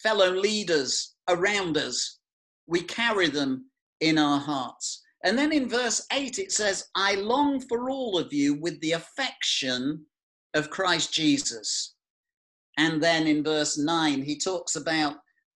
fellow 0.02 0.32
leaders 0.32 1.16
around 1.30 1.78
us. 1.78 2.20
We 2.68 2.82
carry 2.82 3.28
them 3.28 3.70
in 4.02 4.18
our 4.18 4.40
hearts. 4.40 5.04
And 5.24 5.38
then 5.38 5.52
in 5.52 5.68
verse 5.68 6.06
8, 6.12 6.38
it 6.40 6.52
says, 6.52 6.86
I 6.96 7.16
long 7.16 7.60
for 7.60 7.90
all 7.90 8.18
of 8.18 8.32
you 8.32 8.56
with 8.56 8.80
the 8.82 8.92
affection 8.92 10.06
of 10.54 10.70
Christ 10.70 11.14
Jesus. 11.14 11.96
And 12.78 13.02
then 13.02 13.26
in 13.26 13.44
verse 13.44 13.78
9, 13.78 14.22
he 14.22 14.38
talks 14.38 14.76
about 14.76 15.16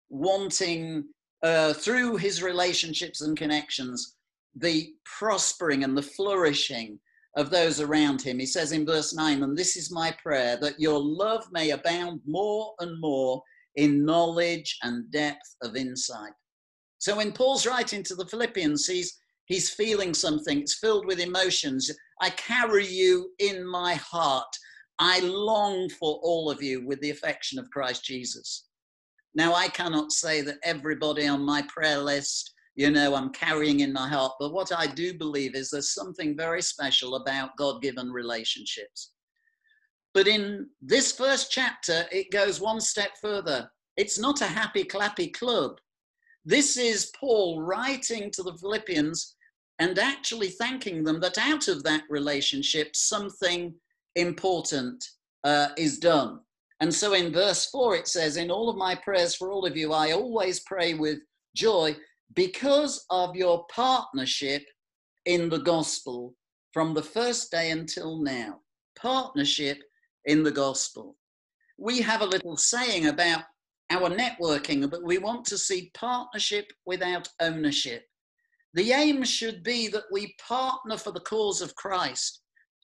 wanting, 0.10 1.06
uh, 1.44 1.74
through 1.74 2.18
his 2.18 2.42
relationships 2.42 3.22
and 3.22 3.38
connections, 3.38 4.16
the 4.56 4.94
prospering 5.06 5.84
and 5.84 5.96
the 5.96 6.02
flourishing 6.02 7.00
of 7.38 7.50
those 7.50 7.80
around 7.80 8.22
him. 8.22 8.40
He 8.40 8.46
says 8.46 8.72
in 8.72 8.86
verse 8.86 9.14
9, 9.14 9.44
and 9.44 9.58
this 9.58 9.76
is 9.76 9.92
my 9.92 10.16
prayer, 10.22 10.58
that 10.62 10.80
your 10.80 11.00
love 11.00 11.46
may 11.52 11.70
abound 11.70 12.22
more 12.26 12.74
and 12.80 13.00
more 13.00 13.44
in 13.76 14.04
knowledge 14.04 14.78
and 14.82 15.10
depth 15.12 15.56
of 15.62 15.76
insight. 15.76 16.34
So 17.00 17.16
when 17.16 17.32
Paul's 17.32 17.66
writing 17.66 18.04
to 18.04 18.16
the 18.16 18.26
Philippians, 18.28 18.86
he's, 18.86 19.18
he's 19.46 19.70
feeling 19.70 20.14
something, 20.14 20.60
it's 20.60 20.80
filled 20.80 21.06
with 21.06 21.20
emotions. 21.20 21.90
I 22.22 22.30
carry 22.32 22.86
you 22.86 23.32
in 23.40 23.66
my 23.66 23.96
heart. 23.96 24.54
I 25.00 25.22
long 25.22 25.90
for 25.90 26.20
all 26.22 26.52
of 26.52 26.62
you 26.62 26.86
with 26.86 27.00
the 27.00 27.10
affection 27.10 27.58
of 27.58 27.70
Christ 27.72 28.04
Jesus. 28.04 28.66
Now, 29.34 29.54
I 29.54 29.70
cannot 29.70 30.12
say 30.12 30.42
that 30.42 30.58
everybody 30.64 31.26
on 31.28 31.42
my 31.42 31.62
prayer 31.64 32.00
list, 32.00 32.54
you 32.76 32.92
know, 32.92 33.16
I'm 33.16 33.32
carrying 33.32 33.80
in 33.80 33.94
my 33.94 34.08
heart, 34.08 34.34
but 34.40 34.54
what 34.54 34.72
I 34.74 34.88
do 34.88 35.14
believe 35.14 35.56
is 35.56 35.70
there's 35.70 35.94
something 35.94 36.36
very 36.36 36.62
special 36.62 37.16
about 37.16 37.56
God 37.58 37.82
given 37.82 38.12
relationships. 38.12 39.12
But 40.14 40.28
in 40.28 40.68
this 40.82 41.12
first 41.12 41.52
chapter, 41.52 42.06
it 42.12 42.32
goes 42.32 42.60
one 42.60 42.82
step 42.82 43.12
further. 43.22 43.70
It's 43.96 44.20
not 44.20 44.42
a 44.42 44.48
happy 44.48 44.84
clappy 44.84 45.34
club. 45.34 45.80
This 46.46 46.78
is 46.78 47.12
Paul 47.20 47.62
writing 47.62 48.32
to 48.32 48.44
the 48.44 48.58
Philippians 48.58 49.36
and 49.80 49.98
actually 50.00 50.50
thanking 50.50 51.04
them 51.04 51.20
that 51.22 51.38
out 51.38 51.68
of 51.68 51.84
that 51.84 52.04
relationship, 52.10 52.96
something 52.96 53.74
important 54.16 55.04
uh, 55.44 55.70
is 55.78 56.00
done. 56.00 56.40
And 56.82 56.94
so 56.94 57.14
in 57.14 57.34
verse 57.34 57.70
4, 57.70 57.96
it 57.96 58.08
says, 58.08 58.38
In 58.38 58.52
all 58.52 58.70
of 58.70 58.78
my 58.78 58.96
prayers 58.96 59.36
for 59.36 59.52
all 59.52 59.66
of 59.66 59.76
you, 59.76 59.92
I 59.94 60.12
always 60.12 60.62
pray 60.62 60.94
with 60.94 61.20
joy 61.56 61.96
because 62.36 63.06
of 63.10 63.36
your 63.36 63.66
partnership 63.68 64.64
in 65.26 65.50
the 65.50 65.60
gospel 65.60 66.36
from 66.74 66.94
the 66.94 67.04
first 67.04 67.52
day 67.52 67.72
until 67.72 68.22
now. 68.22 68.60
Partnership 68.98 69.80
in 70.26 70.44
the 70.44 70.52
gospel. 70.52 71.16
We 71.78 72.02
have 72.02 72.22
a 72.22 72.26
little 72.26 72.58
saying 72.58 73.08
about 73.08 73.44
our 73.90 74.10
networking, 74.10 74.90
but 74.90 75.04
we 75.04 75.18
want 75.18 75.46
to 75.46 75.58
see 75.58 75.92
partnership 75.94 76.72
without 76.86 77.28
ownership. 77.40 78.04
The 78.74 78.92
aim 78.92 79.24
should 79.24 79.64
be 79.64 79.88
that 79.90 80.12
we 80.12 80.36
partner 80.48 80.98
for 80.98 81.12
the 81.12 81.22
cause 81.22 81.62
of 81.62 81.76
Christ 81.76 82.42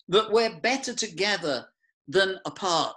that 0.08 0.32
we're 0.32 0.60
better 0.60 0.94
together 0.94 1.66
than 2.08 2.38
apart. 2.46 2.96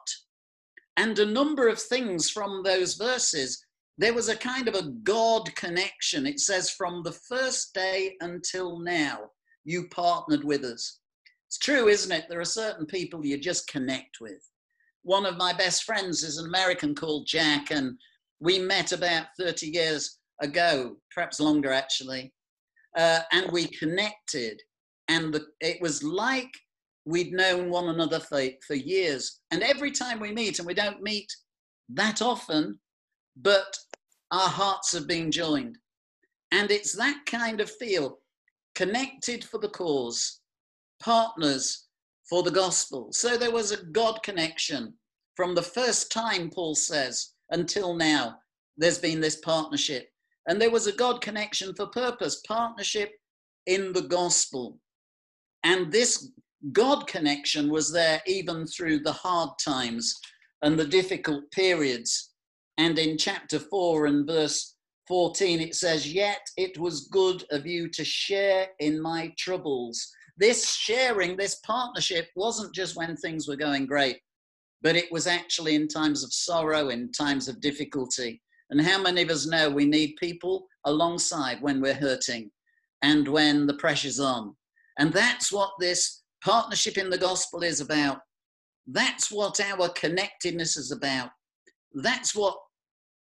And 0.97 1.19
a 1.19 1.27
number 1.27 1.69
of 1.69 1.81
things 1.81 2.31
from 2.31 2.63
those 2.63 2.95
verses, 2.95 3.65
there 3.99 4.15
was 4.15 4.29
a 4.29 4.37
kind 4.37 4.69
of 4.69 4.75
a 4.75 4.91
God 5.03 5.55
connection. 5.55 6.27
It 6.27 6.41
says, 6.41 6.71
from 6.71 7.03
the 7.03 7.13
first 7.13 7.73
day 7.75 8.17
until 8.21 8.79
now, 8.79 9.31
you 9.65 9.89
partnered 9.89 10.45
with 10.45 10.65
us. 10.65 11.01
It's 11.47 11.59
true, 11.59 11.89
isn't 11.89 12.13
it? 12.13 12.27
There 12.29 12.41
are 12.41 12.45
certain 12.45 12.87
people 12.87 13.25
you 13.25 13.39
just 13.39 13.69
connect 13.69 14.21
with. 14.21 14.43
One 15.03 15.27
of 15.27 15.37
my 15.37 15.53
best 15.53 15.85
friends 15.85 16.23
is 16.23 16.39
an 16.39 16.47
American 16.47 16.95
called 16.95 17.27
Jack, 17.27 17.71
and 17.71 17.99
we 18.41 18.59
met 18.59 18.93
about 18.93 19.27
30 19.39 19.69
years 19.69 20.19
ago, 20.41 20.97
perhaps 21.15 21.41
longer 21.41 21.73
actually, 21.73 22.33
uh, 22.97 23.21
and 23.33 23.51
we 23.53 23.67
connected. 23.67 24.61
And 25.09 25.33
the, 25.33 25.47
it 25.61 25.81
was 25.81 26.03
like 26.03 26.51
we'd 27.05 27.33
known 27.33 27.71
one 27.71 27.89
another 27.89 28.21
for, 28.21 28.43
for 28.67 28.75
years. 28.75 29.41
And 29.51 29.63
every 29.63 29.91
time 29.91 30.21
we 30.21 30.33
meet, 30.33 30.59
and 30.59 30.67
we 30.67 30.75
don't 30.75 31.03
meet 31.03 31.33
that 31.91 32.21
often, 32.21 32.79
but 33.37 33.77
our 34.31 34.49
hearts 34.49 34.93
have 34.93 35.07
been 35.07 35.31
joined. 35.31 35.79
And 36.53 36.71
it's 36.71 36.95
that 36.97 37.21
kind 37.27 37.61
of 37.61 37.71
feel 37.71 38.19
connected 38.75 39.45
for 39.45 39.59
the 39.59 39.69
cause, 39.69 40.41
partners 41.01 41.88
for 42.29 42.43
the 42.43 42.51
gospel. 42.51 43.09
So 43.13 43.37
there 43.37 43.51
was 43.51 43.73
a 43.73 43.85
God 43.85 44.23
connection 44.23 44.95
from 45.37 45.55
the 45.55 45.63
first 45.63 46.11
time, 46.11 46.51
Paul 46.51 46.75
says, 46.75 47.33
until 47.51 47.95
now. 47.95 48.39
There's 48.77 48.99
been 48.99 49.21
this 49.21 49.37
partnership. 49.37 50.09
And 50.49 50.61
there 50.61 50.71
was 50.71 50.87
a 50.87 50.93
God 50.93 51.21
connection 51.21 51.75
for 51.75 51.87
purpose, 51.87 52.43
partnership 52.47 53.13
in 53.67 53.93
the 53.93 54.03
gospel. 54.03 54.79
And 55.65 55.93
this 55.93 56.31
God 56.73 57.07
connection 57.07 57.71
was 57.71 57.93
there 57.93 58.21
even 58.27 58.67
through 58.67 59.01
the 59.01 59.13
hard 59.13 59.51
times 59.65 60.15
and 60.63 60.79
the 60.79 60.87
difficult 60.87 61.51
periods. 61.53 62.33
And 62.79 62.99
in 62.99 63.19
chapter 63.19 63.59
4 63.59 64.07
and 64.07 64.27
verse 64.27 64.77
14, 65.07 65.61
it 65.61 65.75
says, 65.75 66.13
Yet 66.13 66.41
it 66.57 66.79
was 66.79 67.09
good 67.09 67.45
of 67.51 67.67
you 67.67 67.89
to 67.91 68.05
share 68.05 68.69
in 68.81 69.01
my 69.01 69.33
troubles. 69.39 70.13
This 70.39 70.75
sharing, 70.75 71.37
this 71.37 71.57
partnership 71.67 72.29
wasn't 72.37 72.75
just 72.75 72.97
when 72.97 73.17
things 73.17 73.49
were 73.49 73.57
going 73.57 73.87
great, 73.87 74.19
but 74.83 74.95
it 74.95 75.11
was 75.11 75.27
actually 75.27 75.75
in 75.75 75.89
times 75.89 76.23
of 76.23 76.33
sorrow, 76.33 76.91
in 76.91 77.11
times 77.11 77.49
of 77.49 77.61
difficulty. 77.61 78.41
And 78.71 78.81
how 78.81 79.03
many 79.03 79.23
of 79.23 79.31
us 79.31 79.47
know 79.47 79.69
we 79.69 79.85
need 79.85 80.15
people 80.17 80.67
alongside 80.85 81.61
when 81.61 81.81
we're 81.81 81.95
hurting 81.95 82.51
and 83.03 83.27
when 83.27 83.67
the 83.67 83.75
pressure's 83.75 84.21
on? 84.21 84.55
And 84.99 85.13
that's 85.13 85.51
what 85.51 85.73
this 85.81 86.23
partnership 86.45 86.99
in 86.99 87.11
the 87.11 87.19
gospel 87.19 87.63
is 87.65 87.81
about. 87.81 88.19
That's 88.87 89.33
what 89.33 89.61
our 89.61 89.89
connectedness 89.89 90.77
is 90.77 90.93
about. 90.93 91.31
That's 91.95 92.35
what 92.35 92.57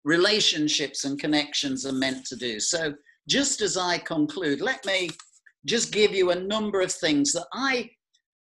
relationships 0.05 1.05
and 1.05 1.19
connections 1.19 1.85
are 1.85 1.93
meant 1.93 2.25
to 2.27 2.37
do. 2.37 2.61
So, 2.61 2.95
just 3.29 3.61
as 3.61 3.77
I 3.77 3.99
conclude, 3.99 4.61
let 4.61 4.85
me 4.87 5.11
just 5.67 5.93
give 5.93 6.15
you 6.15 6.31
a 6.31 6.41
number 6.41 6.81
of 6.81 6.93
things 6.93 7.33
that 7.33 7.47
I, 7.53 7.91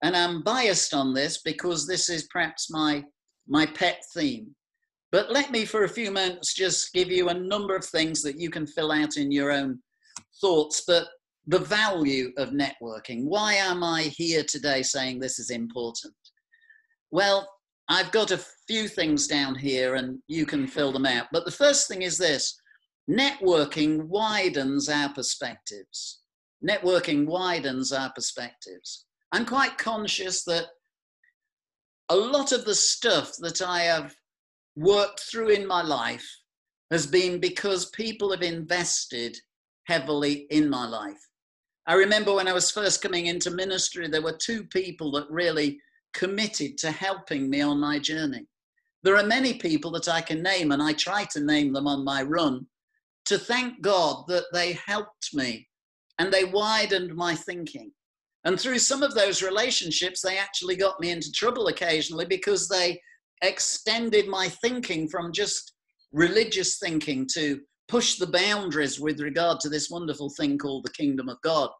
and 0.02 0.16
I'm 0.16 0.42
biased 0.42 0.94
on 0.94 1.14
this 1.14 1.42
because 1.42 1.86
this 1.86 2.08
is 2.08 2.28
perhaps 2.30 2.70
my, 2.70 3.04
my 3.46 3.66
pet 3.66 4.02
theme. 4.14 4.54
But 5.10 5.30
let 5.30 5.50
me, 5.50 5.66
for 5.66 5.84
a 5.84 5.88
few 5.88 6.10
moments, 6.10 6.54
just 6.54 6.92
give 6.94 7.10
you 7.10 7.28
a 7.28 7.34
number 7.34 7.76
of 7.76 7.84
things 7.84 8.22
that 8.22 8.40
you 8.40 8.48
can 8.48 8.66
fill 8.66 8.90
out 8.90 9.16
in 9.16 9.30
your 9.30 9.52
own 9.52 9.78
thoughts. 10.40 10.84
But 10.86 11.06
the 11.46 11.58
value 11.58 12.32
of 12.36 12.50
networking. 12.50 13.24
Why 13.24 13.54
am 13.54 13.82
I 13.82 14.02
here 14.02 14.44
today 14.44 14.82
saying 14.82 15.18
this 15.18 15.38
is 15.38 15.50
important? 15.50 16.14
Well, 17.10 17.48
I've 17.88 18.12
got 18.12 18.30
a 18.30 18.44
few 18.68 18.88
things 18.88 19.26
down 19.26 19.54
here 19.54 19.96
and 19.96 20.18
you 20.28 20.46
can 20.46 20.66
fill 20.66 20.92
them 20.92 21.04
out. 21.04 21.26
But 21.32 21.44
the 21.44 21.50
first 21.50 21.88
thing 21.88 22.02
is 22.02 22.16
this 22.16 22.58
networking 23.10 24.06
widens 24.06 24.88
our 24.88 25.12
perspectives. 25.12 26.21
Networking 26.66 27.26
widens 27.26 27.92
our 27.92 28.12
perspectives. 28.12 29.06
I'm 29.32 29.46
quite 29.46 29.78
conscious 29.78 30.44
that 30.44 30.66
a 32.08 32.16
lot 32.16 32.52
of 32.52 32.64
the 32.64 32.74
stuff 32.74 33.32
that 33.38 33.62
I 33.62 33.80
have 33.80 34.14
worked 34.76 35.20
through 35.20 35.48
in 35.48 35.66
my 35.66 35.82
life 35.82 36.28
has 36.90 37.06
been 37.06 37.40
because 37.40 37.86
people 37.90 38.30
have 38.30 38.42
invested 38.42 39.36
heavily 39.84 40.46
in 40.50 40.68
my 40.68 40.86
life. 40.86 41.28
I 41.86 41.94
remember 41.94 42.34
when 42.34 42.46
I 42.46 42.52
was 42.52 42.70
first 42.70 43.02
coming 43.02 43.26
into 43.26 43.50
ministry, 43.50 44.06
there 44.06 44.22
were 44.22 44.36
two 44.36 44.64
people 44.64 45.10
that 45.12 45.30
really 45.30 45.80
committed 46.12 46.78
to 46.78 46.90
helping 46.90 47.50
me 47.50 47.60
on 47.60 47.80
my 47.80 47.98
journey. 47.98 48.46
There 49.02 49.16
are 49.16 49.26
many 49.26 49.54
people 49.54 49.90
that 49.92 50.08
I 50.08 50.20
can 50.20 50.42
name, 50.42 50.70
and 50.70 50.80
I 50.80 50.92
try 50.92 51.24
to 51.32 51.40
name 51.40 51.72
them 51.72 51.88
on 51.88 52.04
my 52.04 52.22
run 52.22 52.66
to 53.24 53.38
thank 53.38 53.80
God 53.80 54.24
that 54.28 54.44
they 54.52 54.78
helped 54.86 55.34
me 55.34 55.68
and 56.22 56.32
they 56.32 56.44
widened 56.44 57.12
my 57.16 57.34
thinking. 57.34 57.90
And 58.44 58.58
through 58.58 58.78
some 58.78 59.02
of 59.02 59.12
those 59.12 59.42
relationships, 59.42 60.22
they 60.22 60.38
actually 60.38 60.76
got 60.76 61.00
me 61.00 61.10
into 61.10 61.32
trouble 61.32 61.66
occasionally 61.66 62.26
because 62.26 62.68
they 62.68 63.00
extended 63.42 64.28
my 64.28 64.48
thinking 64.48 65.08
from 65.08 65.32
just 65.32 65.72
religious 66.12 66.78
thinking 66.78 67.26
to 67.34 67.60
push 67.88 68.18
the 68.18 68.28
boundaries 68.28 69.00
with 69.00 69.18
regard 69.18 69.58
to 69.60 69.68
this 69.68 69.90
wonderful 69.90 70.30
thing 70.30 70.58
called 70.58 70.84
the 70.84 70.92
kingdom 70.92 71.28
of 71.28 71.40
God. 71.42 71.70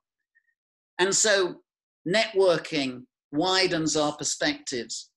And 0.98 1.14
so, 1.14 1.60
networking 2.06 3.02
widens 3.30 3.96
our 3.96 4.16
perspectives. 4.16 5.12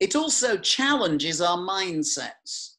It 0.00 0.16
also 0.16 0.56
challenges 0.56 1.42
our 1.42 1.58
mindsets. 1.58 2.76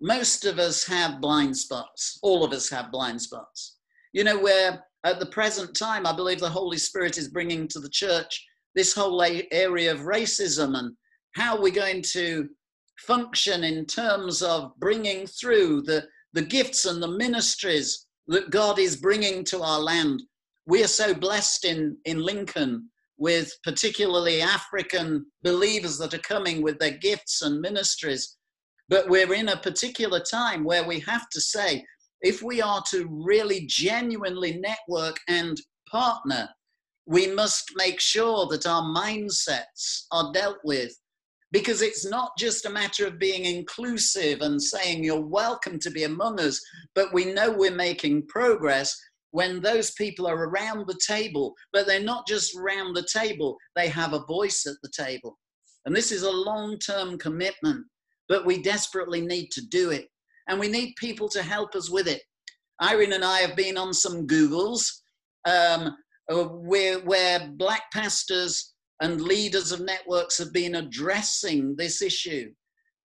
Most 0.00 0.46
of 0.46 0.58
us 0.58 0.84
have 0.84 1.20
blind 1.20 1.56
spots. 1.56 2.18
All 2.24 2.42
of 2.42 2.52
us 2.52 2.68
have 2.70 2.90
blind 2.90 3.22
spots. 3.22 3.76
You 4.12 4.24
know, 4.24 4.36
where 4.36 4.84
at 5.04 5.18
the 5.18 5.26
present 5.26 5.76
time, 5.76 6.06
I 6.06 6.14
believe 6.14 6.40
the 6.40 6.48
Holy 6.48 6.78
Spirit 6.78 7.18
is 7.18 7.28
bringing 7.28 7.66
to 7.68 7.80
the 7.80 7.88
church 7.88 8.44
this 8.74 8.94
whole 8.94 9.22
area 9.22 9.92
of 9.92 10.00
racism 10.00 10.76
and 10.78 10.94
how 11.34 11.60
we're 11.60 11.72
going 11.72 12.02
to 12.12 12.48
function 13.00 13.64
in 13.64 13.84
terms 13.86 14.42
of 14.42 14.72
bringing 14.78 15.26
through 15.26 15.82
the, 15.82 16.04
the 16.32 16.42
gifts 16.42 16.84
and 16.84 17.02
the 17.02 17.08
ministries 17.08 18.06
that 18.28 18.50
God 18.50 18.78
is 18.78 18.96
bringing 18.96 19.44
to 19.44 19.62
our 19.62 19.80
land. 19.80 20.22
We 20.66 20.84
are 20.84 20.88
so 20.88 21.12
blessed 21.12 21.64
in, 21.64 21.96
in 22.04 22.22
Lincoln 22.22 22.88
with 23.18 23.52
particularly 23.64 24.40
African 24.40 25.26
believers 25.42 25.98
that 25.98 26.14
are 26.14 26.18
coming 26.18 26.62
with 26.62 26.78
their 26.78 26.96
gifts 26.98 27.42
and 27.42 27.60
ministries. 27.60 28.36
But 28.88 29.08
we're 29.08 29.34
in 29.34 29.48
a 29.48 29.56
particular 29.56 30.20
time 30.20 30.64
where 30.64 30.84
we 30.84 31.00
have 31.00 31.28
to 31.30 31.40
say, 31.40 31.84
if 32.22 32.42
we 32.42 32.62
are 32.62 32.82
to 32.90 33.08
really 33.10 33.66
genuinely 33.66 34.58
network 34.58 35.18
and 35.28 35.60
partner, 35.90 36.48
we 37.06 37.26
must 37.26 37.72
make 37.76 38.00
sure 38.00 38.46
that 38.46 38.66
our 38.66 38.82
mindsets 38.82 40.04
are 40.12 40.32
dealt 40.32 40.58
with. 40.64 40.96
Because 41.50 41.82
it's 41.82 42.08
not 42.08 42.30
just 42.38 42.64
a 42.64 42.70
matter 42.70 43.06
of 43.06 43.18
being 43.18 43.44
inclusive 43.44 44.40
and 44.40 44.62
saying 44.62 45.04
you're 45.04 45.20
welcome 45.20 45.78
to 45.80 45.90
be 45.90 46.04
among 46.04 46.40
us, 46.40 46.58
but 46.94 47.12
we 47.12 47.26
know 47.26 47.50
we're 47.50 47.70
making 47.70 48.26
progress 48.28 48.98
when 49.32 49.60
those 49.60 49.90
people 49.92 50.26
are 50.26 50.46
around 50.46 50.86
the 50.86 50.98
table, 51.06 51.54
but 51.72 51.86
they're 51.86 52.00
not 52.00 52.26
just 52.26 52.56
around 52.56 52.94
the 52.94 53.06
table, 53.12 53.58
they 53.74 53.88
have 53.88 54.12
a 54.12 54.24
voice 54.26 54.64
at 54.66 54.76
the 54.82 54.90
table. 54.96 55.38
And 55.84 55.94
this 55.94 56.12
is 56.12 56.22
a 56.22 56.30
long 56.30 56.78
term 56.78 57.18
commitment, 57.18 57.84
but 58.28 58.46
we 58.46 58.62
desperately 58.62 59.20
need 59.20 59.50
to 59.52 59.66
do 59.66 59.90
it. 59.90 60.06
And 60.48 60.58
we 60.58 60.68
need 60.68 60.94
people 60.96 61.28
to 61.30 61.42
help 61.42 61.74
us 61.74 61.90
with 61.90 62.08
it. 62.08 62.22
Irene 62.82 63.12
and 63.12 63.24
I 63.24 63.38
have 63.38 63.56
been 63.56 63.78
on 63.78 63.94
some 63.94 64.26
Googles 64.26 64.84
um, 65.46 65.94
uh, 66.30 66.44
where, 66.44 67.00
where 67.00 67.48
black 67.54 67.82
pastors 67.92 68.74
and 69.00 69.20
leaders 69.20 69.72
of 69.72 69.80
networks 69.80 70.38
have 70.38 70.52
been 70.52 70.76
addressing 70.76 71.76
this 71.76 72.02
issue. 72.02 72.50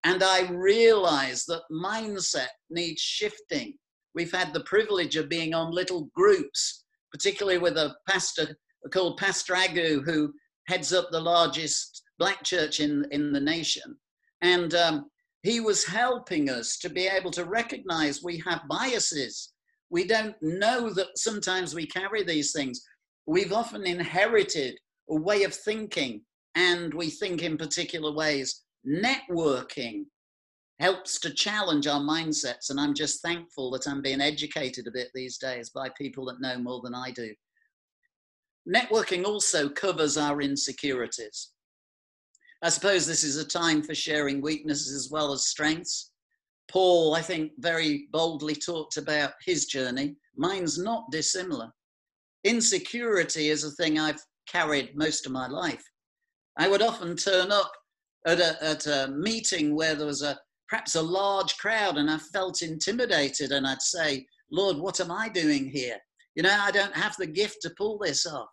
And 0.03 0.23
I 0.23 0.49
realize 0.49 1.45
that 1.45 1.63
mindset 1.71 2.47
needs 2.69 3.01
shifting 3.01 3.73
we've 4.17 4.33
had 4.33 4.51
the 4.51 4.63
privilege 4.63 5.15
of 5.15 5.29
being 5.29 5.53
on 5.53 5.71
little 5.71 6.09
groups, 6.15 6.85
particularly 7.11 7.59
with 7.59 7.77
a 7.77 7.95
pastor 8.09 8.57
called 8.91 9.17
Pastor 9.17 9.53
Agu, 9.53 10.03
who 10.03 10.33
heads 10.65 10.91
up 10.91 11.09
the 11.11 11.21
largest 11.21 12.01
black 12.17 12.43
church 12.43 12.79
in, 12.79 13.05
in 13.11 13.31
the 13.31 13.39
nation. 13.39 13.95
And 14.41 14.73
um, 14.73 15.05
he 15.43 15.59
was 15.59 15.85
helping 15.85 16.49
us 16.49 16.77
to 16.79 16.89
be 16.89 17.07
able 17.07 17.31
to 17.31 17.45
recognize 17.45 18.23
we 18.23 18.41
have 18.45 18.67
biases. 18.69 19.53
We 19.89 20.05
don't 20.05 20.35
know 20.41 20.89
that 20.91 21.17
sometimes 21.17 21.73
we 21.73 21.87
carry 21.87 22.23
these 22.23 22.51
things. 22.51 22.81
We've 23.25 23.53
often 23.53 23.85
inherited 23.85 24.77
a 25.09 25.15
way 25.15 25.43
of 25.43 25.53
thinking, 25.53 26.21
and 26.55 26.93
we 26.93 27.09
think 27.09 27.43
in 27.43 27.57
particular 27.57 28.11
ways. 28.11 28.63
Networking 28.85 30.05
helps 30.79 31.19
to 31.19 31.33
challenge 31.33 31.87
our 31.87 31.99
mindsets. 31.99 32.69
And 32.69 32.79
I'm 32.79 32.93
just 32.93 33.21
thankful 33.21 33.71
that 33.71 33.87
I'm 33.87 34.01
being 34.01 34.21
educated 34.21 34.87
a 34.87 34.91
bit 34.91 35.09
these 35.13 35.37
days 35.37 35.69
by 35.69 35.89
people 35.97 36.25
that 36.25 36.41
know 36.41 36.57
more 36.57 36.81
than 36.83 36.93
I 36.93 37.11
do. 37.11 37.33
Networking 38.67 39.25
also 39.25 39.69
covers 39.69 40.17
our 40.17 40.41
insecurities. 40.41 41.51
I 42.63 42.69
suppose 42.69 43.05
this 43.05 43.23
is 43.23 43.37
a 43.37 43.45
time 43.45 43.83
for 43.83 43.93
sharing 43.93 44.41
weaknesses 44.41 44.93
as 44.93 45.11
well 45.11 45.31
as 45.31 45.47
strengths. 45.47 46.11
Paul, 46.69 47.15
I 47.15 47.21
think, 47.21 47.51
very 47.59 48.07
boldly 48.11 48.55
talked 48.55 48.97
about 48.97 49.33
his 49.45 49.65
journey. 49.65 50.15
Mine's 50.35 50.77
not 50.77 51.09
dissimilar. 51.11 51.71
Insecurity 52.43 53.49
is 53.49 53.63
a 53.63 53.71
thing 53.71 53.99
I've 53.99 54.21
carried 54.51 54.95
most 54.95 55.25
of 55.25 55.31
my 55.31 55.47
life. 55.47 55.83
I 56.57 56.67
would 56.67 56.81
often 56.81 57.15
turn 57.15 57.51
up 57.51 57.71
at 58.25 58.39
a, 58.39 58.63
at 58.63 58.87
a 58.87 59.09
meeting 59.15 59.75
where 59.75 59.95
there 59.95 60.07
was 60.07 60.23
a, 60.23 60.37
perhaps 60.67 60.95
a 60.95 61.01
large 61.01 61.55
crowd 61.57 61.97
and 61.97 62.09
I 62.09 62.17
felt 62.17 62.61
intimidated 62.61 63.51
and 63.51 63.65
I'd 63.67 63.81
say, 63.81 64.25
Lord, 64.51 64.77
what 64.77 64.99
am 64.99 65.11
I 65.11 65.29
doing 65.29 65.69
here? 65.69 65.97
You 66.35 66.43
know, 66.43 66.57
I 66.59 66.71
don't 66.71 66.95
have 66.95 67.15
the 67.17 67.27
gift 67.27 67.57
to 67.61 67.73
pull 67.77 67.97
this 67.97 68.25
off. 68.25 68.49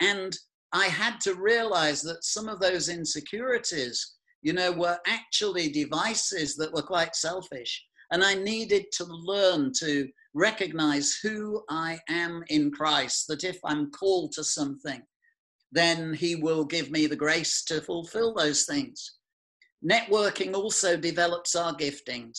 And 0.00 0.36
I 0.72 0.86
had 0.86 1.20
to 1.22 1.34
realize 1.34 2.02
that 2.02 2.24
some 2.24 2.48
of 2.48 2.60
those 2.60 2.88
insecurities, 2.88 4.16
you 4.42 4.52
know, 4.52 4.72
were 4.72 4.98
actually 5.06 5.68
devices 5.68 6.56
that 6.56 6.72
were 6.72 6.82
quite 6.82 7.14
selfish. 7.14 7.84
And 8.10 8.22
I 8.22 8.34
needed 8.34 8.86
to 8.92 9.04
learn 9.04 9.72
to 9.80 10.08
recognize 10.34 11.18
who 11.22 11.62
I 11.68 11.98
am 12.08 12.44
in 12.48 12.70
Christ, 12.70 13.26
that 13.28 13.42
if 13.42 13.58
I'm 13.64 13.90
called 13.90 14.32
to 14.32 14.44
something, 14.44 15.02
then 15.72 16.14
He 16.14 16.36
will 16.36 16.64
give 16.64 16.90
me 16.90 17.06
the 17.06 17.16
grace 17.16 17.64
to 17.64 17.80
fulfill 17.80 18.34
those 18.34 18.64
things. 18.64 19.16
Networking 19.84 20.54
also 20.54 20.96
develops 20.96 21.54
our 21.56 21.74
giftings. 21.74 22.38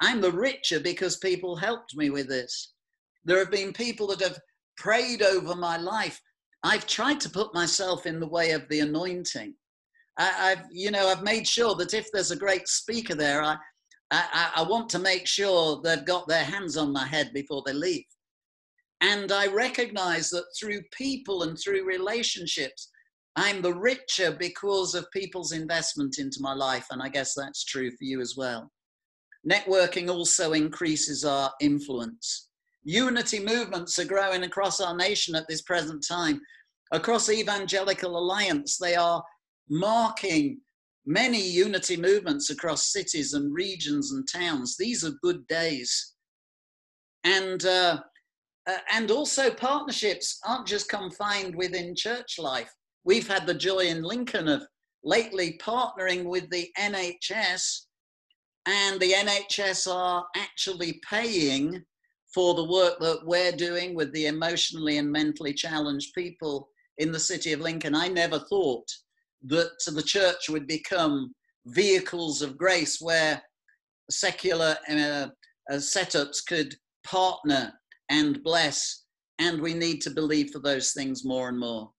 I'm 0.00 0.20
the 0.20 0.32
richer 0.32 0.80
because 0.80 1.16
people 1.16 1.56
helped 1.56 1.96
me 1.96 2.10
with 2.10 2.28
this. 2.28 2.72
There 3.24 3.38
have 3.38 3.50
been 3.50 3.72
people 3.72 4.08
that 4.08 4.20
have 4.20 4.38
prayed 4.76 5.22
over 5.22 5.54
my 5.54 5.76
life. 5.76 6.20
I've 6.64 6.86
tried 6.86 7.20
to 7.20 7.30
put 7.30 7.54
myself 7.54 8.06
in 8.06 8.18
the 8.18 8.26
way 8.26 8.52
of 8.52 8.66
the 8.68 8.80
anointing. 8.80 9.54
I, 10.16 10.54
have 10.56 10.66
you 10.72 10.90
know, 10.90 11.08
I've 11.08 11.22
made 11.22 11.46
sure 11.46 11.74
that 11.74 11.92
if 11.92 12.08
there's 12.12 12.30
a 12.30 12.36
great 12.36 12.66
speaker 12.68 13.14
there, 13.14 13.42
I, 13.42 13.56
I, 14.10 14.50
I, 14.56 14.62
want 14.62 14.88
to 14.90 14.98
make 14.98 15.26
sure 15.26 15.80
they've 15.82 16.04
got 16.04 16.26
their 16.26 16.44
hands 16.44 16.76
on 16.76 16.92
my 16.92 17.06
head 17.06 17.32
before 17.34 17.62
they 17.66 17.72
leave. 17.72 18.04
And 19.00 19.30
I 19.32 19.48
recognize 19.48 20.30
that 20.30 20.44
through 20.58 20.80
people 20.96 21.42
and 21.42 21.58
through 21.58 21.84
relationships, 21.84 22.90
I'm 23.36 23.60
the 23.60 23.74
richer 23.74 24.32
because 24.32 24.94
of 24.94 25.10
people's 25.10 25.52
investment 25.52 26.18
into 26.18 26.38
my 26.40 26.54
life. 26.54 26.86
And 26.90 27.02
I 27.02 27.08
guess 27.08 27.34
that's 27.34 27.64
true 27.64 27.90
for 27.90 28.04
you 28.04 28.20
as 28.20 28.36
well. 28.36 28.70
Networking 29.46 30.08
also 30.08 30.52
increases 30.52 31.24
our 31.24 31.52
influence. 31.60 32.48
Unity 32.84 33.40
movements 33.40 33.98
are 33.98 34.04
growing 34.04 34.44
across 34.44 34.80
our 34.80 34.96
nation 34.96 35.34
at 35.34 35.48
this 35.48 35.62
present 35.62 36.04
time. 36.06 36.40
Across 36.92 37.30
Evangelical 37.30 38.16
Alliance, 38.18 38.76
they 38.76 38.94
are 38.94 39.22
marking 39.68 40.60
many 41.06 41.40
unity 41.40 41.96
movements 41.96 42.50
across 42.50 42.92
cities 42.92 43.32
and 43.32 43.54
regions 43.54 44.12
and 44.12 44.26
towns. 44.28 44.76
These 44.76 45.04
are 45.04 45.12
good 45.22 45.46
days. 45.48 46.14
And, 47.24 47.64
uh, 47.64 48.00
uh, 48.66 48.78
and 48.92 49.10
also, 49.10 49.50
partnerships 49.50 50.38
aren't 50.46 50.66
just 50.66 50.88
confined 50.88 51.54
within 51.54 51.94
church 51.96 52.38
life. 52.38 52.70
We've 53.04 53.28
had 53.28 53.46
the 53.46 53.54
joy 53.54 53.80
in 53.80 54.02
Lincoln 54.02 54.48
of 54.48 54.66
lately 55.02 55.58
partnering 55.60 56.24
with 56.24 56.48
the 56.50 56.68
NHS, 56.78 57.86
and 58.66 59.00
the 59.00 59.12
NHS 59.12 59.92
are 59.92 60.24
actually 60.36 61.00
paying 61.08 61.84
for 62.34 62.54
the 62.54 62.64
work 62.64 62.98
that 62.98 63.20
we're 63.24 63.52
doing 63.52 63.94
with 63.94 64.12
the 64.12 64.26
emotionally 64.26 64.98
and 64.98 65.10
mentally 65.10 65.54
challenged 65.54 66.14
people 66.14 66.68
in 66.98 67.12
the 67.12 67.20
city 67.20 67.52
of 67.52 67.60
Lincoln. 67.60 67.94
I 67.94 68.08
never 68.08 68.40
thought 68.40 68.90
that 69.44 69.70
the 69.86 70.02
church 70.02 70.48
would 70.48 70.66
become 70.66 71.32
vehicles 71.66 72.42
of 72.42 72.58
grace 72.58 73.00
where 73.00 73.40
secular 74.10 74.76
uh, 74.90 75.28
uh, 75.70 75.74
setups 75.74 76.38
could 76.46 76.74
partner 77.04 77.72
and 78.10 78.42
bless, 78.42 79.04
and 79.38 79.60
we 79.60 79.74
need 79.74 80.00
to 80.02 80.10
believe 80.10 80.50
for 80.50 80.58
those 80.58 80.92
things 80.92 81.24
more 81.24 81.48
and 81.48 81.58
more. 81.58 81.90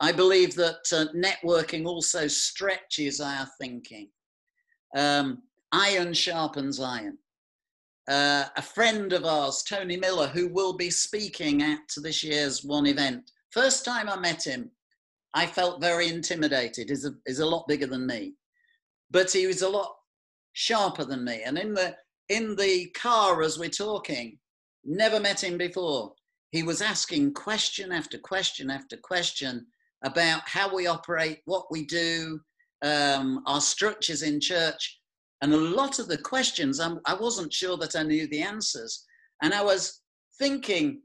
I 0.00 0.12
believe 0.12 0.54
that 0.54 0.80
uh, 0.92 1.06
networking 1.14 1.84
also 1.84 2.26
stretches 2.26 3.20
our 3.20 3.46
thinking. 3.60 4.08
Um, 4.96 5.42
iron 5.72 6.14
sharpens 6.14 6.80
iron. 6.80 7.18
Uh, 8.10 8.48
a 8.56 8.62
friend 8.62 9.12
of 9.12 9.24
ours, 9.24 9.62
Tony 9.62 9.96
Miller, 9.96 10.26
who 10.26 10.48
will 10.48 10.72
be 10.76 10.90
speaking 10.90 11.62
at 11.62 11.78
this 11.98 12.24
year's 12.24 12.64
one 12.64 12.86
event. 12.86 13.30
First 13.52 13.84
time 13.84 14.08
I 14.08 14.18
met 14.18 14.44
him, 14.44 14.68
I 15.32 15.46
felt 15.46 15.80
very 15.80 16.08
intimidated. 16.08 16.88
He's 16.88 17.04
a, 17.04 17.12
he's 17.24 17.38
a 17.38 17.46
lot 17.46 17.68
bigger 17.68 17.86
than 17.86 18.08
me, 18.08 18.34
but 19.12 19.30
he 19.30 19.46
was 19.46 19.62
a 19.62 19.68
lot 19.68 19.94
sharper 20.54 21.04
than 21.04 21.24
me. 21.24 21.42
And 21.44 21.56
in 21.56 21.72
the 21.72 21.96
in 22.28 22.56
the 22.56 22.86
car 22.90 23.42
as 23.42 23.60
we're 23.60 23.70
talking, 23.70 24.38
never 24.84 25.20
met 25.20 25.44
him 25.44 25.56
before. 25.56 26.12
He 26.50 26.64
was 26.64 26.82
asking 26.82 27.34
question 27.34 27.92
after 27.92 28.18
question 28.18 28.70
after 28.70 28.96
question 28.96 29.66
about 30.02 30.42
how 30.48 30.74
we 30.74 30.88
operate, 30.88 31.42
what 31.44 31.66
we 31.70 31.84
do, 31.86 32.40
um, 32.82 33.44
our 33.46 33.60
structures 33.60 34.22
in 34.22 34.40
church. 34.40 34.99
And 35.42 35.52
a 35.54 35.56
lot 35.56 35.98
of 35.98 36.08
the 36.08 36.18
questions, 36.18 36.80
I'm, 36.80 37.00
I 37.06 37.14
wasn't 37.14 37.52
sure 37.52 37.76
that 37.78 37.96
I 37.96 38.02
knew 38.02 38.26
the 38.28 38.42
answers. 38.42 39.04
And 39.42 39.54
I 39.54 39.62
was 39.62 40.02
thinking, 40.38 41.00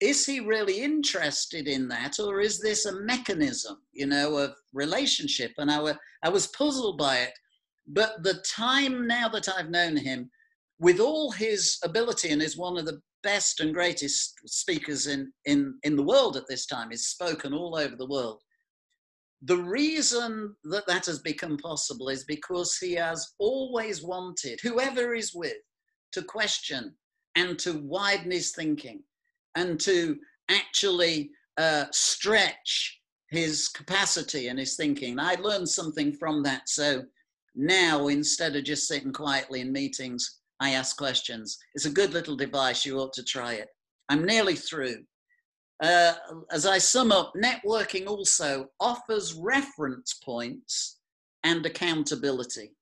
is 0.00 0.24
he 0.24 0.40
really 0.40 0.80
interested 0.80 1.66
in 1.68 1.88
that? 1.88 2.18
Or 2.18 2.40
is 2.40 2.60
this 2.60 2.86
a 2.86 3.00
mechanism, 3.00 3.78
you 3.92 4.06
know, 4.06 4.36
of 4.36 4.54
relationship? 4.72 5.52
And 5.58 5.70
I, 5.70 5.82
were, 5.82 5.98
I 6.22 6.28
was 6.28 6.46
puzzled 6.48 6.98
by 6.98 7.18
it. 7.18 7.32
But 7.86 8.22
the 8.22 8.42
time 8.46 9.06
now 9.06 9.28
that 9.30 9.48
I've 9.48 9.70
known 9.70 9.96
him, 9.96 10.30
with 10.78 11.00
all 11.00 11.32
his 11.32 11.78
ability 11.82 12.30
and 12.30 12.40
is 12.40 12.56
one 12.56 12.78
of 12.78 12.86
the 12.86 13.00
best 13.22 13.60
and 13.60 13.74
greatest 13.74 14.34
speakers 14.46 15.08
in, 15.08 15.32
in, 15.44 15.74
in 15.82 15.96
the 15.96 16.02
world 16.02 16.36
at 16.36 16.46
this 16.48 16.66
time, 16.66 16.92
is 16.92 17.08
spoken 17.08 17.52
all 17.52 17.76
over 17.76 17.96
the 17.96 18.06
world. 18.06 18.42
The 19.42 19.56
reason 19.56 20.56
that 20.64 20.86
that 20.88 21.06
has 21.06 21.20
become 21.20 21.58
possible 21.58 22.08
is 22.08 22.24
because 22.24 22.76
he 22.76 22.94
has 22.94 23.34
always 23.38 24.02
wanted, 24.02 24.58
whoever 24.62 25.14
is 25.14 25.34
with, 25.34 25.56
to 26.12 26.22
question 26.22 26.94
and 27.36 27.58
to 27.60 27.74
widen 27.74 28.32
his 28.32 28.52
thinking 28.52 29.02
and 29.54 29.78
to 29.80 30.16
actually 30.50 31.30
uh, 31.56 31.84
stretch 31.92 33.00
his 33.30 33.68
capacity 33.68 34.48
and 34.48 34.58
his 34.58 34.74
thinking. 34.74 35.20
I 35.20 35.34
learned 35.34 35.68
something 35.68 36.12
from 36.12 36.42
that. 36.44 36.68
So 36.68 37.04
now, 37.54 38.08
instead 38.08 38.56
of 38.56 38.64
just 38.64 38.88
sitting 38.88 39.12
quietly 39.12 39.60
in 39.60 39.72
meetings, 39.72 40.40
I 40.60 40.70
ask 40.70 40.96
questions. 40.96 41.58
It's 41.74 41.84
a 41.84 41.90
good 41.90 42.12
little 42.12 42.36
device. 42.36 42.84
You 42.84 42.98
ought 42.98 43.12
to 43.14 43.24
try 43.24 43.54
it. 43.54 43.68
I'm 44.08 44.24
nearly 44.24 44.54
through. 44.54 45.04
Uh, 45.82 46.14
as 46.50 46.66
I 46.66 46.78
sum 46.78 47.12
up, 47.12 47.32
networking 47.36 48.06
also 48.06 48.66
offers 48.80 49.34
reference 49.34 50.14
points 50.24 50.98
and 51.44 51.64
accountability. 51.64 52.74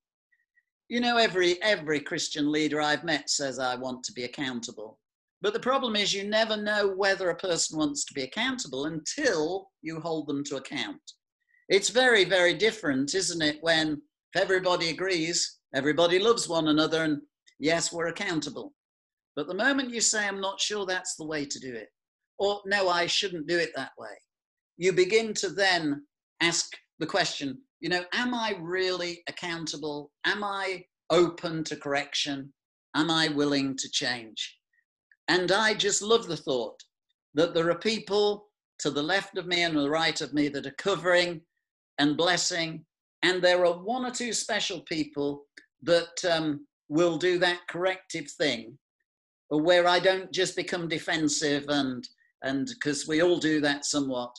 You 0.89 1.01
know, 1.01 1.17
every 1.17 1.61
every 1.63 2.01
Christian 2.01 2.51
leader 2.51 2.81
I've 2.81 3.05
met 3.05 3.29
says 3.29 3.59
I 3.59 3.75
want 3.75 4.03
to 4.05 4.13
be 4.13 4.25
accountable. 4.25 4.99
But 5.43 5.53
the 5.53 5.61
problem 5.61 5.95
is, 5.97 6.15
you 6.15 6.25
never 6.25 6.57
know 6.57 6.89
whether 6.89 7.29
a 7.29 7.37
person 7.37 7.79
wants 7.79 8.05
to 8.07 8.15
be 8.15 8.23
accountable 8.23 8.87
until 8.87 9.69
you 9.83 10.01
hold 10.01 10.27
them 10.27 10.43
to 10.45 10.57
account. 10.57 11.01
It's 11.69 11.91
very, 11.91 12.25
very 12.25 12.55
different, 12.55 13.15
isn't 13.15 13.43
it, 13.43 13.59
when 13.61 14.01
everybody 14.35 14.89
agrees, 14.89 15.59
everybody 15.75 16.19
loves 16.19 16.49
one 16.49 16.69
another, 16.69 17.05
and 17.05 17.21
yes, 17.59 17.93
we're 17.93 18.07
accountable. 18.07 18.73
But 19.35 19.49
the 19.49 19.55
moment 19.55 19.93
you 19.93 20.01
say, 20.01 20.27
I'm 20.27 20.41
not 20.41 20.61
sure 20.61 20.87
that's 20.87 21.17
the 21.17 21.27
way 21.27 21.45
to 21.45 21.59
do 21.59 21.75
it, 21.75 21.89
or 22.39 22.61
no, 22.67 22.89
I 22.89 23.07
shouldn't 23.07 23.47
do 23.47 23.59
it 23.59 23.71
that 23.77 23.93
way, 23.99 24.17
you 24.77 24.93
begin 24.93 25.35
to 25.35 25.49
then 25.49 26.05
ask 26.41 26.73
the 26.99 27.07
question, 27.07 27.59
you 27.81 27.89
know, 27.89 28.05
am 28.13 28.35
I 28.35 28.57
really 28.61 29.23
accountable? 29.29 30.11
Am 30.25 30.43
I 30.43 30.85
open 31.11 31.65
to 31.65 31.77
correction? 31.77 32.53
Am 32.95 33.11
I 33.11 33.29
willing 33.29 33.77
to 33.77 33.91
change? 33.91 34.59
And 35.29 35.53
I 35.53 35.75
just 35.75 36.03
love 36.03 36.27
the 36.27 36.37
thought 36.37 36.81
that 37.35 37.55
there 37.55 37.71
are 37.71 37.79
people 37.79 38.49
to 38.79 38.91
the 38.91 39.03
left 39.03 39.39
of 39.39 39.47
me 39.47 39.63
and 39.63 39.77
the 39.77 39.91
right 39.91 40.21
of 40.21 40.33
me 40.33 40.49
that 40.49 40.67
are 40.67 40.75
covering 40.79 41.41
and 41.99 42.17
blessing. 42.17 42.85
And 43.23 43.43
there 43.43 43.65
are 43.65 43.83
one 43.83 44.05
or 44.05 44.11
two 44.11 44.33
special 44.33 44.81
people 44.83 45.45
that 45.83 46.25
um, 46.31 46.67
will 46.89 47.17
do 47.19 47.39
that 47.39 47.61
corrective 47.69 48.31
thing 48.31 48.79
where 49.49 49.87
I 49.87 49.99
don't 49.99 50.33
just 50.33 50.57
become 50.57 50.89
defensive 50.89 51.65
and 51.69 52.07
and 52.43 52.69
because 52.69 53.07
we 53.07 53.23
all 53.23 53.39
do 53.39 53.61
that 53.61 53.85
somewhat. 53.85 54.35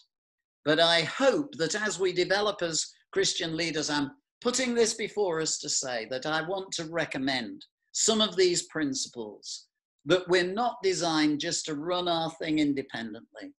But 0.66 0.80
I 0.80 1.02
hope 1.02 1.54
that 1.58 1.76
as 1.76 2.00
we 2.00 2.14
develop 2.14 2.62
as 2.62 2.86
Christian 3.12 3.56
leaders, 3.56 3.90
I'm 3.90 4.12
putting 4.42 4.76
this 4.76 4.94
before 4.94 5.42
us 5.42 5.58
to 5.60 5.70
say 5.70 6.08
that 6.12 6.26
I 6.26 6.42
want 6.42 6.72
to 6.74 6.86
recommend 6.86 7.66
some 7.92 8.22
of 8.22 8.36
these 8.36 8.64
principles 8.64 9.68
that 10.06 10.28
we're 10.30 10.54
not 10.54 10.78
designed 10.84 11.40
just 11.40 11.66
to 11.66 11.76
run 11.76 12.08
our 12.08 12.32
thing 12.32 12.60
independently, 12.60 13.54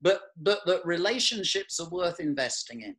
but, 0.00 0.20
but 0.36 0.60
that 0.66 0.84
relationships 0.84 1.80
are 1.80 1.88
worth 1.88 2.20
investing 2.20 2.82
in. 2.82 2.94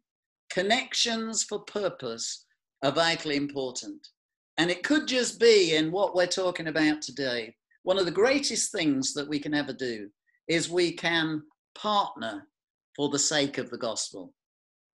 Connections 0.49 1.43
for 1.43 1.60
purpose 1.60 2.45
are 2.84 2.91
vitally 2.91 3.36
important. 3.36 4.08
And 4.58 4.69
it 4.69 4.84
could 4.84 5.08
just 5.08 5.39
be 5.39 5.75
in 5.75 5.91
what 5.91 6.15
we're 6.15 6.28
talking 6.28 6.67
about 6.67 7.02
today. 7.02 7.56
One 7.84 7.97
of 7.97 8.06
the 8.06 8.12
greatest 8.12 8.71
things 8.71 9.13
that 9.13 9.28
we 9.28 9.39
can 9.39 9.54
ever 9.54 9.71
do 9.71 10.10
is 10.49 10.69
we 10.69 10.91
can 10.91 11.43
partner 11.75 12.45
for 12.95 13.07
the 13.09 13.19
sake 13.19 13.57
of 13.57 13.69
the 13.69 13.77
gospel. 13.77 14.33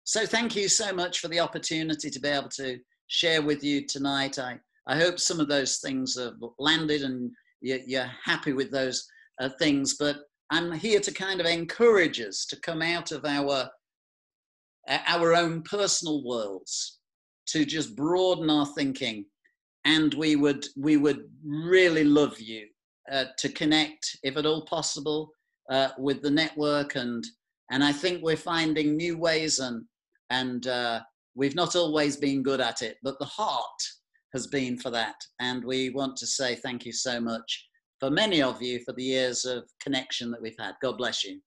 So 0.03 0.27
thank 0.27 0.55
you 0.55 0.69
so 0.69 0.93
much 0.93 1.21
for 1.21 1.29
the 1.29 1.41
opportunity 1.41 2.11
to 2.11 2.21
be 2.21 2.29
able 2.29 2.51
to 2.51 2.79
share 3.07 3.41
with 3.41 3.65
you 3.65 3.87
tonight. 3.87 4.39
I, 4.39 4.59
I 4.87 4.97
hope 4.97 5.19
some 5.19 5.41
of 5.41 5.49
those 5.49 5.79
things 5.79 6.19
have 6.19 6.35
landed 6.59 7.03
and 7.03 7.31
you're 7.63 8.11
happy 8.23 8.53
with 8.53 8.71
those 8.71 9.09
uh, 9.41 9.49
things. 9.59 9.97
But 9.99 10.17
I'm 10.51 10.73
here 10.73 11.01
to 11.01 11.13
kind 11.13 11.41
of 11.41 11.47
encourage 11.47 12.21
us 12.21 12.45
to 12.47 12.61
come 12.61 12.83
out 12.83 13.13
of 13.13 13.25
our 13.25 13.71
our 15.09 15.35
own 15.35 15.63
personal 15.63 16.23
worlds, 16.25 16.99
to 17.47 17.65
just 17.65 17.97
broaden 17.97 18.51
our 18.51 18.67
thinking, 18.67 19.25
and 19.87 20.13
we 20.13 20.37
would 20.37 20.67
we 20.77 20.99
would 20.99 21.25
really 21.43 22.05
love 22.05 22.39
you 22.39 22.67
uh, 23.11 23.25
to 23.39 23.49
connect, 23.49 24.19
if 24.23 24.37
at 24.37 24.45
all 24.45 24.67
possible, 24.67 25.31
uh, 25.71 25.89
with 25.99 26.23
the 26.23 26.31
network 26.31 26.97
and 26.97 27.25
and 27.71 27.83
I 27.83 27.93
think 27.93 28.23
we're 28.23 28.37
finding 28.37 28.97
new 28.97 29.17
ways 29.17 29.59
and 29.59 29.85
and 30.31 30.67
uh, 30.67 31.01
we've 31.35 31.55
not 31.55 31.77
always 31.77 32.17
been 32.17 32.43
good 32.43 32.61
at 32.61 32.83
it, 32.83 32.97
but 33.03 33.19
the 33.19 33.25
heart 33.25 33.81
has 34.33 34.47
been 34.47 34.77
for 34.79 34.91
that. 34.91 35.17
And 35.41 35.65
we 35.65 35.91
want 35.91 36.17
to 36.17 36.27
say 36.27 36.57
thank 36.57 36.85
you 36.85 36.93
so 36.93 37.21
much 37.21 37.69
for 38.01 38.11
many 38.11 38.43
of 38.43 38.61
you 38.61 38.81
for 38.85 38.93
the 38.93 39.03
years 39.03 39.45
of 39.45 39.65
connection 39.81 40.31
that 40.31 40.43
we've 40.43 40.57
had. 40.59 40.75
God 40.83 40.99
bless 40.99 41.25
you. 41.25 41.41